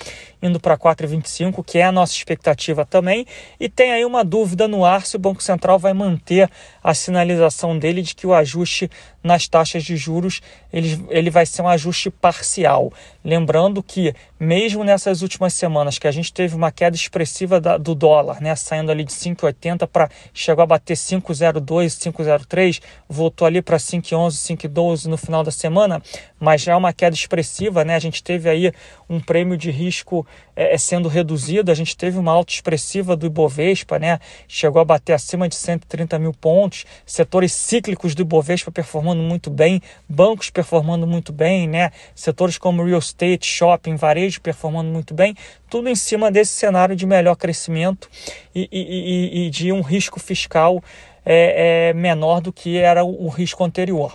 indo 0.45 0.61
para 0.61 0.77
4,25, 0.77 1.65
que 1.65 1.79
é 1.79 1.85
a 1.85 1.93
nossa 1.93 2.13
expectativa 2.13 2.85
também. 2.85 3.27
E 3.59 3.67
tem 3.67 3.93
aí 3.93 4.05
uma 4.05 4.23
dúvida 4.23 4.69
no 4.69 4.85
ar 4.85 5.07
se 5.07 5.17
o 5.17 5.19
Banco 5.19 5.43
Central 5.43 5.79
vai 5.79 5.95
manter 5.95 6.51
a 6.83 6.93
sinalização 6.93 7.79
dele 7.79 8.03
de 8.03 8.15
que 8.15 8.27
o 8.27 8.35
ajuste 8.35 8.91
nas 9.23 9.49
taxas 9.49 9.83
de 9.83 9.97
juros 9.97 10.43
ele, 10.71 11.03
ele 11.09 11.31
vai 11.31 11.47
ser 11.47 11.63
um 11.63 11.69
ajuste 11.69 12.11
parcial. 12.11 12.93
Lembrando 13.25 13.83
que, 13.83 14.15
mesmo 14.39 14.85
nessas 14.85 15.23
últimas 15.23 15.55
semanas 15.55 15.99
que 15.99 16.07
a 16.07 16.13
gente 16.13 16.31
teve 16.31 16.55
uma 16.55 16.71
queda 16.71 16.95
expressiva 16.95 17.59
da, 17.59 17.79
do 17.79 17.95
dólar, 17.95 18.43
né, 18.43 18.55
saindo 18.55 18.91
ali 18.91 19.03
de 19.03 19.13
5,80 19.13 19.87
para 19.87 20.11
chegou 20.35 20.63
a 20.63 20.67
bater 20.67 20.95
5,02, 20.95 22.13
5,03, 22.13 22.83
voltou 23.09 23.47
ali 23.47 23.63
para 23.63 23.79
5,11, 23.79 24.33
5,12 24.69 25.07
no 25.07 25.17
final 25.17 25.43
da 25.43 25.51
semana, 25.51 26.03
mas 26.45 26.61
já 26.61 26.75
é 26.75 26.77
uma 26.77 26.93
queda 26.93 27.17
expressiva, 27.17 27.85
né? 27.85 27.95
A 27.95 27.99
gente 27.99 28.23
teve 28.23 28.51
aí 28.51 28.71
um 29.09 29.19
prêmio 29.19 29.57
de 29.57 29.71
risco 29.71 30.27
é, 30.55 30.75
é 30.75 30.79
sendo 30.79 31.09
reduzido, 31.09 31.73
a 31.73 31.75
gente 31.75 31.97
teve 31.97 32.19
uma 32.19 32.31
alta 32.31 32.53
expressiva 32.53 33.17
do 33.17 33.25
Ibovespa, 33.25 33.99
né? 33.99 34.19
Chegou 34.47 34.81
a 34.81 34.85
bater 34.85 35.15
acima 35.15 35.49
de 35.49 35.57
130 35.57 36.19
mil 36.19 36.35
pontos, 36.35 36.85
setores 37.07 37.53
cíclicos 37.53 38.15
do 38.15 38.21
Ibovespa 38.21 38.71
performando 38.71 39.23
muito 39.23 39.51
bem, 39.51 39.81
bancos 40.07 40.51
performando 40.51 41.07
muito 41.07 41.33
bem, 41.33 41.67
né? 41.67 41.91
Setores 42.15 42.59
como 42.59 42.85
real 42.85 42.99
estate, 42.99 43.47
shopping, 43.47 43.97
varejo 43.97 44.41
performando 44.43 44.91
muito 44.91 45.15
bem, 45.15 45.35
tudo 45.71 45.89
em 45.89 45.95
cima 45.95 46.31
desse 46.31 46.53
cenário 46.53 46.95
de 46.95 47.07
melhor 47.07 47.37
crescimento 47.37 48.11
e, 48.55 48.69
e, 48.71 48.81
e, 48.81 49.47
e 49.47 49.51
de 49.51 49.73
um 49.73 49.81
risco 49.81 50.21
fiscal 50.21 50.83
é, 51.25 51.89
é 51.89 51.95
menor 51.95 52.41
do 52.41 52.53
que 52.53 52.77
era 52.77 53.03
o, 53.03 53.27
o 53.27 53.29
risco 53.29 53.65
anterior. 53.65 54.15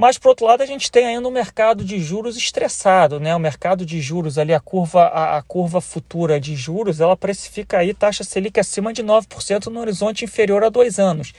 Mas, 0.00 0.16
por 0.16 0.30
outro 0.30 0.46
lado, 0.46 0.62
a 0.62 0.66
gente 0.66 0.90
tem 0.90 1.04
ainda 1.04 1.28
um 1.28 1.30
mercado 1.30 1.84
de 1.84 2.00
juros 2.00 2.34
estressado, 2.34 3.20
né? 3.20 3.36
O 3.36 3.38
mercado 3.38 3.84
de 3.84 4.00
juros 4.00 4.38
ali, 4.38 4.54
a 4.54 4.58
curva, 4.58 5.02
a, 5.02 5.36
a 5.36 5.42
curva 5.42 5.78
futura 5.78 6.40
de 6.40 6.56
juros, 6.56 7.02
ela 7.02 7.14
precifica 7.14 7.76
aí 7.76 7.92
taxa 7.92 8.24
Selic 8.24 8.58
acima 8.58 8.94
de 8.94 9.04
9% 9.04 9.66
no 9.66 9.78
horizonte 9.78 10.24
inferior 10.24 10.64
a 10.64 10.70
dois 10.70 10.98
anos. 10.98 11.34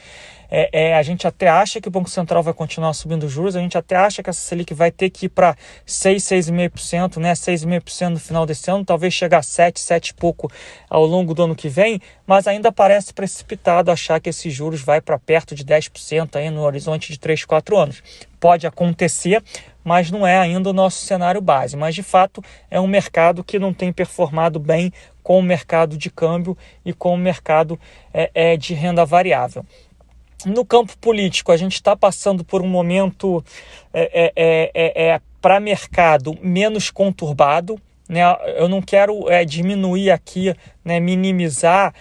É, 0.53 0.89
é, 0.89 0.95
a 0.95 1.01
gente 1.01 1.25
até 1.25 1.47
acha 1.47 1.79
que 1.79 1.87
o 1.87 1.91
Banco 1.91 2.09
Central 2.09 2.43
vai 2.43 2.53
continuar 2.53 2.91
subindo 2.91 3.29
juros, 3.29 3.55
a 3.55 3.61
gente 3.61 3.77
até 3.77 3.95
acha 3.95 4.21
que 4.21 4.29
essa 4.29 4.41
Selic 4.41 4.73
vai 4.73 4.91
ter 4.91 5.09
que 5.09 5.27
ir 5.27 5.29
para 5.29 5.55
6, 5.85 6.21
6,5%, 6.21 7.17
né? 7.17 7.31
6,5% 7.31 8.09
no 8.09 8.19
final 8.19 8.45
desse 8.45 8.69
ano, 8.69 8.83
talvez 8.83 9.13
chegar 9.13 9.37
a 9.37 9.43
7, 9.43 9.79
7 9.79 10.09
e 10.09 10.13
pouco 10.13 10.51
ao 10.89 11.05
longo 11.05 11.33
do 11.33 11.43
ano 11.43 11.55
que 11.55 11.69
vem, 11.69 12.01
mas 12.27 12.47
ainda 12.47 12.69
parece 12.69 13.13
precipitado 13.13 13.89
achar 13.89 14.19
que 14.19 14.29
esses 14.29 14.53
juros 14.53 14.81
vai 14.81 14.99
para 14.99 15.17
perto 15.17 15.55
de 15.55 15.63
10% 15.63 16.35
aí 16.35 16.49
no 16.49 16.63
horizonte 16.63 17.13
de 17.13 17.17
3, 17.17 17.45
4 17.45 17.77
anos. 17.77 18.03
Pode 18.37 18.67
acontecer, 18.67 19.41
mas 19.85 20.11
não 20.11 20.27
é 20.27 20.37
ainda 20.37 20.69
o 20.69 20.73
nosso 20.73 21.05
cenário 21.05 21.39
base. 21.39 21.77
Mas 21.77 21.95
de 21.95 22.03
fato 22.03 22.43
é 22.69 22.79
um 22.81 22.87
mercado 22.87 23.41
que 23.41 23.57
não 23.57 23.73
tem 23.73 23.93
performado 23.93 24.59
bem 24.59 24.91
com 25.23 25.39
o 25.39 25.43
mercado 25.43 25.97
de 25.97 26.09
câmbio 26.09 26.57
e 26.83 26.91
com 26.91 27.13
o 27.13 27.17
mercado 27.17 27.79
é, 28.13 28.31
é 28.33 28.57
de 28.57 28.73
renda 28.73 29.05
variável 29.05 29.65
no 30.45 30.65
campo 30.65 30.97
político, 30.97 31.51
a 31.51 31.57
gente 31.57 31.73
está 31.73 31.95
passando 31.95 32.43
por 32.43 32.61
um 32.61 32.67
momento 32.67 33.43
é, 33.93 34.31
é, 34.35 34.71
é, 34.73 35.09
é 35.09 35.21
para 35.41 35.59
mercado 35.59 36.37
menos 36.41 36.89
conturbado. 36.91 37.79
Né? 38.07 38.21
Eu 38.57 38.67
não 38.67 38.81
quero 38.81 39.29
é, 39.29 39.45
diminuir 39.45 40.11
aqui, 40.11 40.53
né, 40.83 40.99
minimizar 40.99 41.93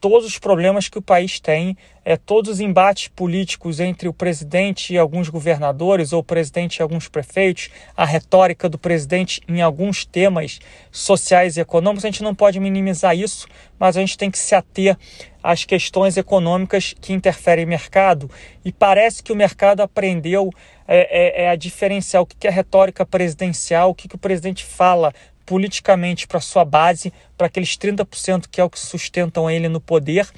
todos 0.00 0.26
os 0.26 0.38
problemas 0.38 0.88
que 0.88 0.98
o 0.98 1.02
país 1.02 1.38
tem, 1.38 1.76
é, 2.02 2.16
todos 2.16 2.52
os 2.52 2.60
embates 2.60 3.08
políticos 3.08 3.78
entre 3.78 4.08
o 4.08 4.12
presidente 4.12 4.94
e 4.94 4.98
alguns 4.98 5.28
governadores, 5.28 6.12
ou 6.12 6.20
o 6.20 6.24
presidente 6.24 6.78
e 6.78 6.82
alguns 6.82 7.06
prefeitos, 7.06 7.68
a 7.94 8.06
retórica 8.06 8.68
do 8.68 8.78
presidente 8.78 9.42
em 9.46 9.60
alguns 9.60 10.04
temas 10.06 10.58
sociais 10.90 11.56
e 11.56 11.60
econômicos, 11.60 12.04
a 12.04 12.08
gente 12.08 12.22
não 12.22 12.34
pode 12.34 12.58
minimizar 12.58 13.14
isso, 13.14 13.46
mas 13.78 13.96
a 13.96 14.00
gente 14.00 14.16
tem 14.16 14.30
que 14.30 14.38
se 14.38 14.54
ater 14.54 14.96
às 15.42 15.64
questões 15.64 16.16
econômicas 16.16 16.94
que 16.98 17.12
interferem 17.12 17.66
no 17.66 17.70
mercado. 17.70 18.30
E 18.64 18.72
parece 18.72 19.22
que 19.22 19.32
o 19.32 19.36
mercado 19.36 19.80
aprendeu 19.80 20.50
é, 20.88 21.42
é, 21.42 21.44
é 21.44 21.50
a 21.50 21.56
diferenciar 21.56 22.22
o 22.22 22.26
que 22.26 22.48
é 22.48 22.50
retórica 22.50 23.04
presidencial, 23.06 23.90
o 23.90 23.94
que, 23.94 24.08
que 24.08 24.16
o 24.16 24.18
presidente 24.18 24.64
fala 24.64 25.12
politicamente 25.50 26.28
para 26.28 26.38
sua 26.38 26.64
base, 26.64 27.12
para 27.36 27.48
aqueles 27.48 27.76
30% 27.76 28.44
que 28.48 28.60
é 28.60 28.64
o 28.64 28.70
que 28.70 28.78
sustentam 28.78 29.50
ele 29.50 29.68
no 29.68 29.80
poder 29.80 30.28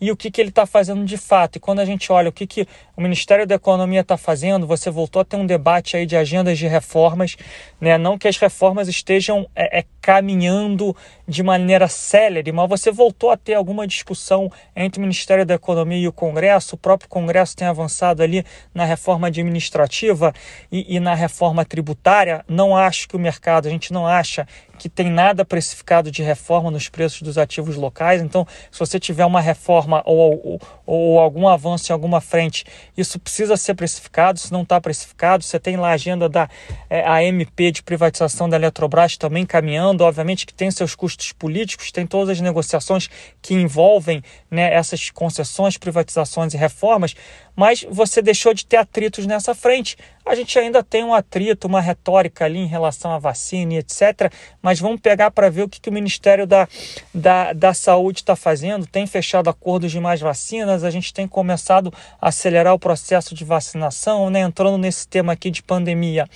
e 0.00 0.10
o 0.10 0.16
que, 0.16 0.30
que 0.30 0.40
ele 0.40 0.48
está 0.48 0.64
fazendo 0.64 1.04
de 1.04 1.16
fato. 1.16 1.56
E 1.56 1.60
quando 1.60 1.80
a 1.80 1.84
gente 1.84 2.10
olha 2.10 2.30
o 2.30 2.32
que, 2.32 2.46
que 2.46 2.66
o 2.96 3.02
Ministério 3.02 3.46
da 3.46 3.56
Economia 3.56 4.00
está 4.00 4.16
fazendo, 4.16 4.66
você 4.66 4.90
voltou 4.90 5.20
a 5.20 5.24
ter 5.24 5.36
um 5.36 5.46
debate 5.46 5.96
aí 5.96 6.06
de 6.06 6.16
agendas 6.16 6.58
de 6.58 6.66
reformas, 6.66 7.36
né? 7.80 7.98
não 7.98 8.16
que 8.16 8.26
as 8.26 8.36
reformas 8.36 8.88
estejam 8.88 9.48
é, 9.54 9.80
é, 9.80 9.84
caminhando 10.00 10.96
de 11.28 11.42
maneira 11.42 11.88
célere, 11.88 12.50
mas 12.52 12.68
você 12.68 12.90
voltou 12.90 13.30
a 13.30 13.36
ter 13.36 13.54
alguma 13.54 13.86
discussão 13.86 14.50
entre 14.74 14.98
o 14.98 15.02
Ministério 15.02 15.44
da 15.44 15.54
Economia 15.54 15.98
e 15.98 16.08
o 16.08 16.12
Congresso. 16.12 16.74
O 16.74 16.78
próprio 16.78 17.08
Congresso 17.08 17.56
tem 17.56 17.68
avançado 17.68 18.22
ali 18.22 18.44
na 18.74 18.84
reforma 18.84 19.26
administrativa 19.26 20.32
e, 20.72 20.96
e 20.96 21.00
na 21.00 21.14
reforma 21.14 21.64
tributária. 21.64 22.44
Não 22.48 22.76
acho 22.76 23.08
que 23.08 23.16
o 23.16 23.18
mercado, 23.18 23.66
a 23.66 23.70
gente 23.70 23.92
não 23.92 24.06
acha 24.06 24.46
que 24.80 24.88
tem 24.88 25.10
nada 25.10 25.44
precificado 25.44 26.10
de 26.10 26.22
reforma 26.22 26.70
nos 26.70 26.88
preços 26.88 27.20
dos 27.20 27.36
ativos 27.36 27.76
locais. 27.76 28.22
Então, 28.22 28.46
se 28.70 28.78
você 28.78 28.98
tiver 28.98 29.26
uma 29.26 29.38
reforma 29.38 30.02
ou, 30.06 30.40
ou, 30.42 30.60
ou 30.86 31.20
algum 31.20 31.46
avanço 31.46 31.92
em 31.92 31.94
alguma 31.94 32.18
frente, 32.18 32.64
isso 32.96 33.18
precisa 33.18 33.58
ser 33.58 33.74
precificado. 33.74 34.38
Se 34.38 34.50
não 34.50 34.62
está 34.62 34.80
precificado, 34.80 35.44
você 35.44 35.60
tem 35.60 35.76
lá 35.76 35.90
a 35.90 35.92
agenda 35.92 36.30
da 36.30 36.48
é, 36.88 37.06
AMP 37.06 37.70
de 37.70 37.82
privatização 37.82 38.48
da 38.48 38.56
Eletrobras 38.56 39.18
também 39.18 39.44
caminhando. 39.44 40.02
Obviamente 40.02 40.46
que 40.46 40.54
tem 40.54 40.70
seus 40.70 40.94
custos 40.94 41.30
políticos, 41.30 41.92
tem 41.92 42.06
todas 42.06 42.30
as 42.30 42.40
negociações 42.40 43.10
que 43.42 43.52
envolvem 43.52 44.22
né, 44.50 44.72
essas 44.72 45.10
concessões, 45.10 45.76
privatizações 45.76 46.54
e 46.54 46.56
reformas, 46.56 47.14
mas 47.60 47.84
você 47.90 48.22
deixou 48.22 48.54
de 48.54 48.64
ter 48.64 48.78
atritos 48.78 49.26
nessa 49.26 49.54
frente. 49.54 49.94
A 50.24 50.34
gente 50.34 50.58
ainda 50.58 50.82
tem 50.82 51.04
um 51.04 51.12
atrito, 51.12 51.66
uma 51.66 51.78
retórica 51.82 52.46
ali 52.46 52.58
em 52.58 52.66
relação 52.66 53.12
à 53.12 53.18
vacina 53.18 53.74
e 53.74 53.76
etc. 53.76 54.32
Mas 54.62 54.80
vamos 54.80 54.98
pegar 54.98 55.30
para 55.30 55.50
ver 55.50 55.64
o 55.64 55.68
que, 55.68 55.78
que 55.78 55.90
o 55.90 55.92
Ministério 55.92 56.46
da, 56.46 56.66
da, 57.12 57.52
da 57.52 57.74
Saúde 57.74 58.20
está 58.20 58.34
fazendo. 58.34 58.86
Tem 58.86 59.06
fechado 59.06 59.50
acordos 59.50 59.92
de 59.92 60.00
mais 60.00 60.22
vacinas, 60.22 60.84
a 60.84 60.90
gente 60.90 61.12
tem 61.12 61.28
começado 61.28 61.92
a 62.18 62.28
acelerar 62.28 62.72
o 62.72 62.78
processo 62.78 63.34
de 63.34 63.44
vacinação, 63.44 64.30
né? 64.30 64.40
entrando 64.40 64.78
nesse 64.78 65.06
tema 65.06 65.34
aqui 65.34 65.50
de 65.50 65.62
pandemia. 65.62 66.26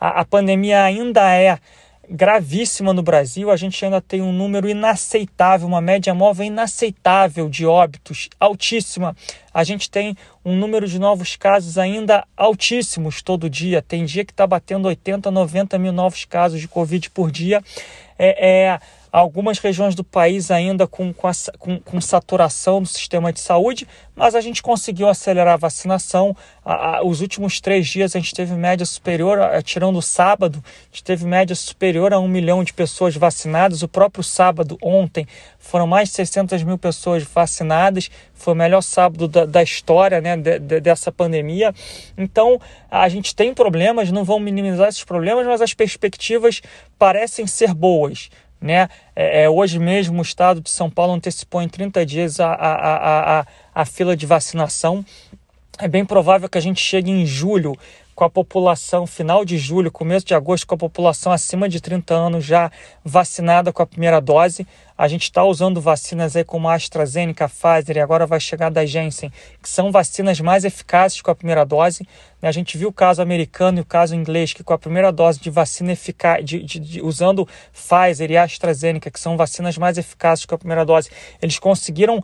a, 0.00 0.22
a 0.22 0.24
pandemia 0.24 0.82
ainda 0.82 1.32
é 1.32 1.60
gravíssima 2.08 2.92
no 2.92 3.02
Brasil. 3.02 3.50
A 3.50 3.56
gente 3.56 3.84
ainda 3.84 4.00
tem 4.00 4.20
um 4.20 4.32
número 4.32 4.68
inaceitável, 4.68 5.66
uma 5.66 5.80
média 5.80 6.14
móvel 6.14 6.46
inaceitável 6.46 7.48
de 7.48 7.64
óbitos, 7.66 8.28
altíssima. 8.38 9.16
A 9.52 9.64
gente 9.64 9.90
tem 9.90 10.16
um 10.44 10.56
número 10.56 10.86
de 10.86 10.98
novos 10.98 11.36
casos 11.36 11.78
ainda 11.78 12.26
altíssimos 12.36 13.22
todo 13.22 13.48
dia. 13.48 13.82
Tem 13.82 14.04
dia 14.04 14.24
que 14.24 14.32
está 14.32 14.46
batendo 14.46 14.88
80, 14.88 15.30
90 15.30 15.78
mil 15.78 15.92
novos 15.92 16.24
casos 16.24 16.60
de 16.60 16.68
Covid 16.68 17.10
por 17.10 17.30
dia. 17.30 17.62
É, 18.18 18.64
é 18.64 18.80
algumas 19.12 19.58
regiões 19.58 19.94
do 19.94 20.02
país 20.02 20.50
ainda 20.50 20.86
com, 20.86 21.12
com, 21.12 21.28
a, 21.28 21.32
com, 21.58 21.78
com, 21.78 22.00
saturação 22.00 22.80
do 22.80 22.88
sistema 22.88 23.30
de 23.30 23.40
saúde, 23.40 23.86
mas 24.16 24.34
a 24.34 24.40
gente 24.40 24.62
conseguiu 24.62 25.06
acelerar 25.06 25.52
a 25.52 25.58
vacinação. 25.58 26.34
A, 26.64 26.96
a, 26.96 27.04
os 27.04 27.20
últimos 27.20 27.60
três 27.60 27.86
dias 27.86 28.16
a 28.16 28.18
gente 28.18 28.32
teve 28.32 28.54
média 28.54 28.86
superior, 28.86 29.38
tirando 29.62 29.98
o 29.98 30.02
sábado, 30.02 30.64
a 30.64 30.86
gente 30.86 31.04
teve 31.04 31.26
média 31.26 31.54
superior 31.54 32.14
a 32.14 32.18
um 32.18 32.26
milhão 32.26 32.64
de 32.64 32.72
pessoas 32.72 33.14
vacinadas. 33.14 33.82
O 33.82 33.88
próprio 33.88 34.24
sábado, 34.24 34.78
ontem, 34.80 35.26
foram 35.58 35.86
mais 35.86 36.08
de 36.08 36.14
600 36.14 36.62
mil 36.62 36.78
pessoas 36.78 37.22
vacinadas. 37.22 38.10
Foi 38.32 38.54
o 38.54 38.56
melhor 38.56 38.80
sábado 38.80 39.28
da, 39.28 39.44
da 39.44 39.62
história 39.62 40.22
né, 40.22 40.38
de, 40.38 40.58
de, 40.58 40.80
dessa 40.80 41.12
pandemia. 41.12 41.74
Então, 42.16 42.58
a 42.90 43.08
gente 43.10 43.36
tem 43.36 43.52
problemas, 43.52 44.10
não 44.10 44.24
vão 44.24 44.40
minimizar 44.40 44.88
esses 44.88 45.04
problemas, 45.04 45.46
mas 45.46 45.60
as 45.60 45.74
perspectivas 45.74 46.62
parecem 46.98 47.46
ser 47.46 47.74
boas. 47.74 48.30
Né? 48.62 48.88
É, 49.16 49.42
é, 49.42 49.50
hoje 49.50 49.78
mesmo 49.80 50.20
o 50.20 50.22
estado 50.22 50.60
de 50.60 50.70
São 50.70 50.88
Paulo 50.88 51.12
antecipou 51.12 51.60
em 51.60 51.68
30 51.68 52.06
dias 52.06 52.38
a, 52.38 52.52
a, 52.52 52.74
a, 52.74 53.40
a, 53.40 53.46
a 53.74 53.84
fila 53.84 54.16
de 54.16 54.24
vacinação. 54.24 55.04
É 55.78 55.88
bem 55.88 56.04
provável 56.04 56.48
que 56.48 56.58
a 56.58 56.60
gente 56.60 56.80
chegue 56.80 57.10
em 57.10 57.26
julho 57.26 57.76
com 58.14 58.24
a 58.24 58.30
população, 58.30 59.06
final 59.06 59.44
de 59.44 59.56
julho, 59.56 59.90
começo 59.90 60.26
de 60.26 60.34
agosto, 60.34 60.66
com 60.66 60.74
a 60.74 60.78
população 60.78 61.32
acima 61.32 61.68
de 61.68 61.80
30 61.80 62.14
anos 62.14 62.44
já 62.44 62.70
vacinada 63.04 63.72
com 63.72 63.82
a 63.82 63.86
primeira 63.86 64.20
dose. 64.20 64.66
A 64.96 65.08
gente 65.08 65.22
está 65.22 65.42
usando 65.42 65.80
vacinas 65.80 66.36
aí 66.36 66.44
como 66.44 66.68
a 66.68 66.74
AstraZeneca, 66.74 67.46
a 67.46 67.48
Pfizer 67.48 67.96
e 67.96 68.00
agora 68.00 68.26
vai 68.26 68.38
chegar 68.38 68.70
da 68.70 68.84
Janssen, 68.84 69.32
que 69.60 69.68
são 69.68 69.90
vacinas 69.90 70.38
mais 70.40 70.64
eficazes 70.64 71.20
com 71.20 71.30
a 71.30 71.34
primeira 71.34 71.64
dose. 71.64 72.06
A 72.42 72.52
gente 72.52 72.76
viu 72.76 72.90
o 72.90 72.92
caso 72.92 73.22
americano 73.22 73.78
e 73.78 73.80
o 73.80 73.84
caso 73.84 74.14
inglês, 74.14 74.52
que 74.52 74.62
com 74.62 74.72
a 74.72 74.78
primeira 74.78 75.10
dose 75.10 75.40
de 75.40 75.48
vacina 75.48 75.92
eficaz, 75.92 76.44
de, 76.44 76.62
de, 76.62 76.78
de, 76.78 77.02
usando 77.02 77.48
Pfizer 77.72 78.30
e 78.30 78.36
AstraZeneca, 78.36 79.10
que 79.10 79.18
são 79.18 79.36
vacinas 79.36 79.78
mais 79.78 79.96
eficazes 79.96 80.44
com 80.44 80.54
a 80.54 80.58
primeira 80.58 80.84
dose, 80.84 81.10
eles 81.40 81.58
conseguiram 81.58 82.22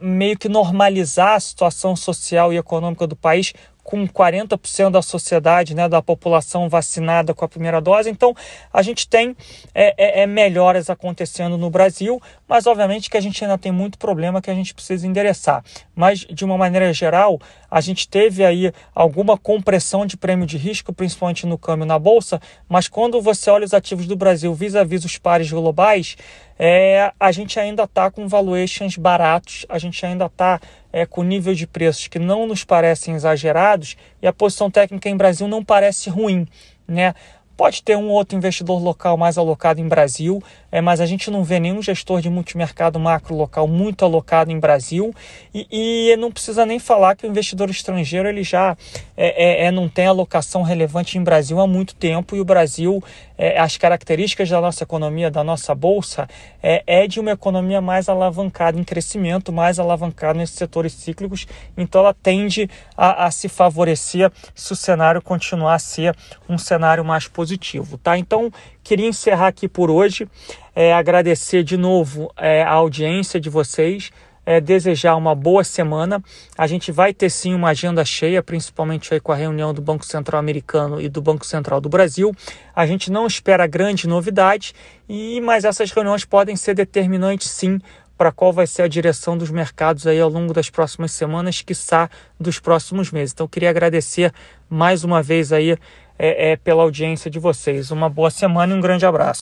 meio 0.00 0.36
que 0.36 0.48
normalizar 0.48 1.36
a 1.36 1.40
situação 1.40 1.96
social 1.96 2.52
e 2.52 2.58
econômica 2.58 3.06
do 3.06 3.16
país 3.16 3.54
com 3.82 4.06
40% 4.06 4.90
da 4.90 5.02
sociedade, 5.02 5.74
né, 5.74 5.88
da 5.88 6.00
população 6.00 6.68
vacinada 6.68 7.34
com 7.34 7.44
a 7.44 7.48
primeira 7.48 7.80
dose. 7.80 8.08
Então, 8.08 8.34
a 8.72 8.80
gente 8.82 9.08
tem 9.08 9.36
é, 9.74 9.94
é, 9.96 10.22
é, 10.22 10.26
melhoras 10.26 10.88
acontecendo 10.88 11.58
no 11.58 11.68
Brasil, 11.68 12.20
mas 12.48 12.66
obviamente 12.66 13.10
que 13.10 13.16
a 13.16 13.20
gente 13.20 13.42
ainda 13.44 13.58
tem 13.58 13.72
muito 13.72 13.98
problema 13.98 14.40
que 14.40 14.50
a 14.50 14.54
gente 14.54 14.72
precisa 14.72 15.06
endereçar. 15.06 15.64
Mas, 15.94 16.20
de 16.20 16.44
uma 16.44 16.56
maneira 16.56 16.92
geral, 16.92 17.40
a 17.70 17.80
gente 17.80 18.08
teve 18.08 18.44
aí 18.44 18.72
alguma 18.94 19.36
compressão 19.36 20.06
de 20.06 20.16
prêmio 20.16 20.46
de 20.46 20.56
risco, 20.56 20.92
principalmente 20.92 21.46
no 21.46 21.58
câmbio 21.58 21.86
na 21.86 21.98
Bolsa, 21.98 22.40
mas 22.68 22.86
quando 22.86 23.20
você 23.20 23.50
olha 23.50 23.64
os 23.64 23.74
ativos 23.74 24.06
do 24.06 24.16
Brasil 24.16 24.54
vis-à-vis 24.54 25.02
-vis 25.02 25.06
os 25.06 25.18
pares 25.18 25.50
globais, 25.50 26.16
é, 26.58 27.12
a 27.18 27.32
gente 27.32 27.58
ainda 27.58 27.84
está 27.84 28.10
com 28.10 28.28
valuations 28.28 28.96
baratos, 28.96 29.66
a 29.68 29.78
gente 29.78 30.04
ainda 30.04 30.26
está 30.26 30.60
é, 30.92 31.06
com 31.06 31.22
nível 31.22 31.54
de 31.54 31.66
preços 31.66 32.06
que 32.08 32.18
não 32.18 32.46
nos 32.46 32.64
parecem 32.64 33.14
exagerados 33.14 33.96
e 34.20 34.26
a 34.26 34.32
posição 34.32 34.70
técnica 34.70 35.08
em 35.08 35.16
Brasil 35.16 35.48
não 35.48 35.64
parece 35.64 36.10
ruim. 36.10 36.46
né? 36.86 37.14
Pode 37.56 37.82
ter 37.82 37.96
um 37.96 38.08
outro 38.08 38.36
investidor 38.36 38.82
local 38.82 39.16
mais 39.16 39.36
alocado 39.38 39.80
em 39.80 39.88
Brasil, 39.88 40.42
é, 40.70 40.80
mas 40.80 41.00
a 41.00 41.06
gente 41.06 41.30
não 41.30 41.44
vê 41.44 41.60
nenhum 41.60 41.82
gestor 41.82 42.20
de 42.20 42.30
multimercado 42.30 42.98
macro 42.98 43.34
local 43.34 43.68
muito 43.68 44.04
alocado 44.04 44.50
em 44.50 44.58
Brasil. 44.58 45.14
E, 45.54 45.66
e 46.10 46.16
não 46.16 46.32
precisa 46.32 46.64
nem 46.64 46.78
falar 46.78 47.14
que 47.14 47.26
o 47.26 47.30
investidor 47.30 47.70
estrangeiro 47.70 48.28
ele 48.28 48.42
já 48.42 48.76
é, 49.16 49.64
é, 49.64 49.66
é 49.66 49.70
não 49.70 49.88
tem 49.88 50.06
alocação 50.06 50.62
relevante 50.62 51.18
em 51.18 51.22
Brasil 51.22 51.60
há 51.60 51.66
muito 51.66 51.94
tempo. 51.94 52.34
E 52.34 52.40
o 52.40 52.44
Brasil, 52.44 53.02
é, 53.36 53.58
as 53.58 53.76
características 53.76 54.48
da 54.48 54.60
nossa 54.60 54.82
economia, 54.82 55.30
da 55.30 55.44
nossa 55.44 55.74
bolsa, 55.74 56.28
é, 56.62 56.82
é 56.86 57.06
de 57.06 57.20
uma 57.20 57.32
economia 57.32 57.80
mais 57.80 58.08
alavancada 58.08 58.78
em 58.78 58.84
crescimento, 58.84 59.52
mais 59.52 59.78
alavancada 59.78 60.38
nesses 60.38 60.56
setores 60.56 60.92
cíclicos, 60.92 61.46
então 61.76 62.00
ela 62.00 62.14
tende 62.14 62.68
a, 62.96 63.26
a 63.26 63.30
se 63.30 63.48
favorecer 63.48 64.30
se 64.54 64.72
o 64.72 64.76
cenário 64.76 65.20
continuar 65.20 65.74
a 65.74 65.78
ser 65.78 66.16
um 66.48 66.56
cenário 66.56 67.04
mais 67.04 67.26
positivo, 67.42 67.98
tá? 67.98 68.16
Então 68.16 68.52
Queria 68.82 69.06
encerrar 69.06 69.46
aqui 69.46 69.68
por 69.68 69.90
hoje, 69.90 70.28
é, 70.74 70.92
agradecer 70.92 71.62
de 71.62 71.76
novo 71.76 72.32
é, 72.36 72.64
a 72.64 72.72
audiência 72.72 73.38
de 73.38 73.48
vocês, 73.48 74.10
é, 74.44 74.60
desejar 74.60 75.14
uma 75.14 75.36
boa 75.36 75.62
semana. 75.62 76.20
A 76.58 76.66
gente 76.66 76.90
vai 76.90 77.14
ter 77.14 77.30
sim 77.30 77.54
uma 77.54 77.68
agenda 77.68 78.04
cheia, 78.04 78.42
principalmente 78.42 79.14
aí 79.14 79.20
com 79.20 79.30
a 79.30 79.36
reunião 79.36 79.72
do 79.72 79.80
Banco 79.80 80.04
Central 80.04 80.40
Americano 80.40 81.00
e 81.00 81.08
do 81.08 81.22
Banco 81.22 81.46
Central 81.46 81.80
do 81.80 81.88
Brasil. 81.88 82.34
A 82.74 82.84
gente 82.86 83.10
não 83.10 83.24
espera 83.24 83.68
grande 83.68 84.08
novidade, 84.08 84.74
e 85.08 85.40
mas 85.40 85.64
essas 85.64 85.92
reuniões 85.92 86.24
podem 86.24 86.56
ser 86.56 86.74
determinantes 86.74 87.48
sim 87.50 87.78
para 88.18 88.30
qual 88.30 88.52
vai 88.52 88.66
ser 88.66 88.82
a 88.82 88.88
direção 88.88 89.38
dos 89.38 89.50
mercados 89.50 90.06
aí 90.06 90.20
ao 90.20 90.28
longo 90.28 90.52
das 90.52 90.70
próximas 90.70 91.12
semanas, 91.12 91.62
quiçá 91.62 92.10
dos 92.38 92.58
próximos 92.60 93.10
meses. 93.10 93.32
Então, 93.32 93.48
queria 93.48 93.70
agradecer 93.70 94.32
mais 94.68 95.02
uma 95.02 95.22
vez 95.22 95.52
aí 95.52 95.76
é, 96.22 96.52
é, 96.52 96.56
pela 96.56 96.84
audiência 96.84 97.28
de 97.28 97.40
vocês. 97.40 97.90
Uma 97.90 98.08
boa 98.08 98.30
semana 98.30 98.72
e 98.72 98.76
um 98.76 98.80
grande 98.80 99.04
abraço. 99.04 99.40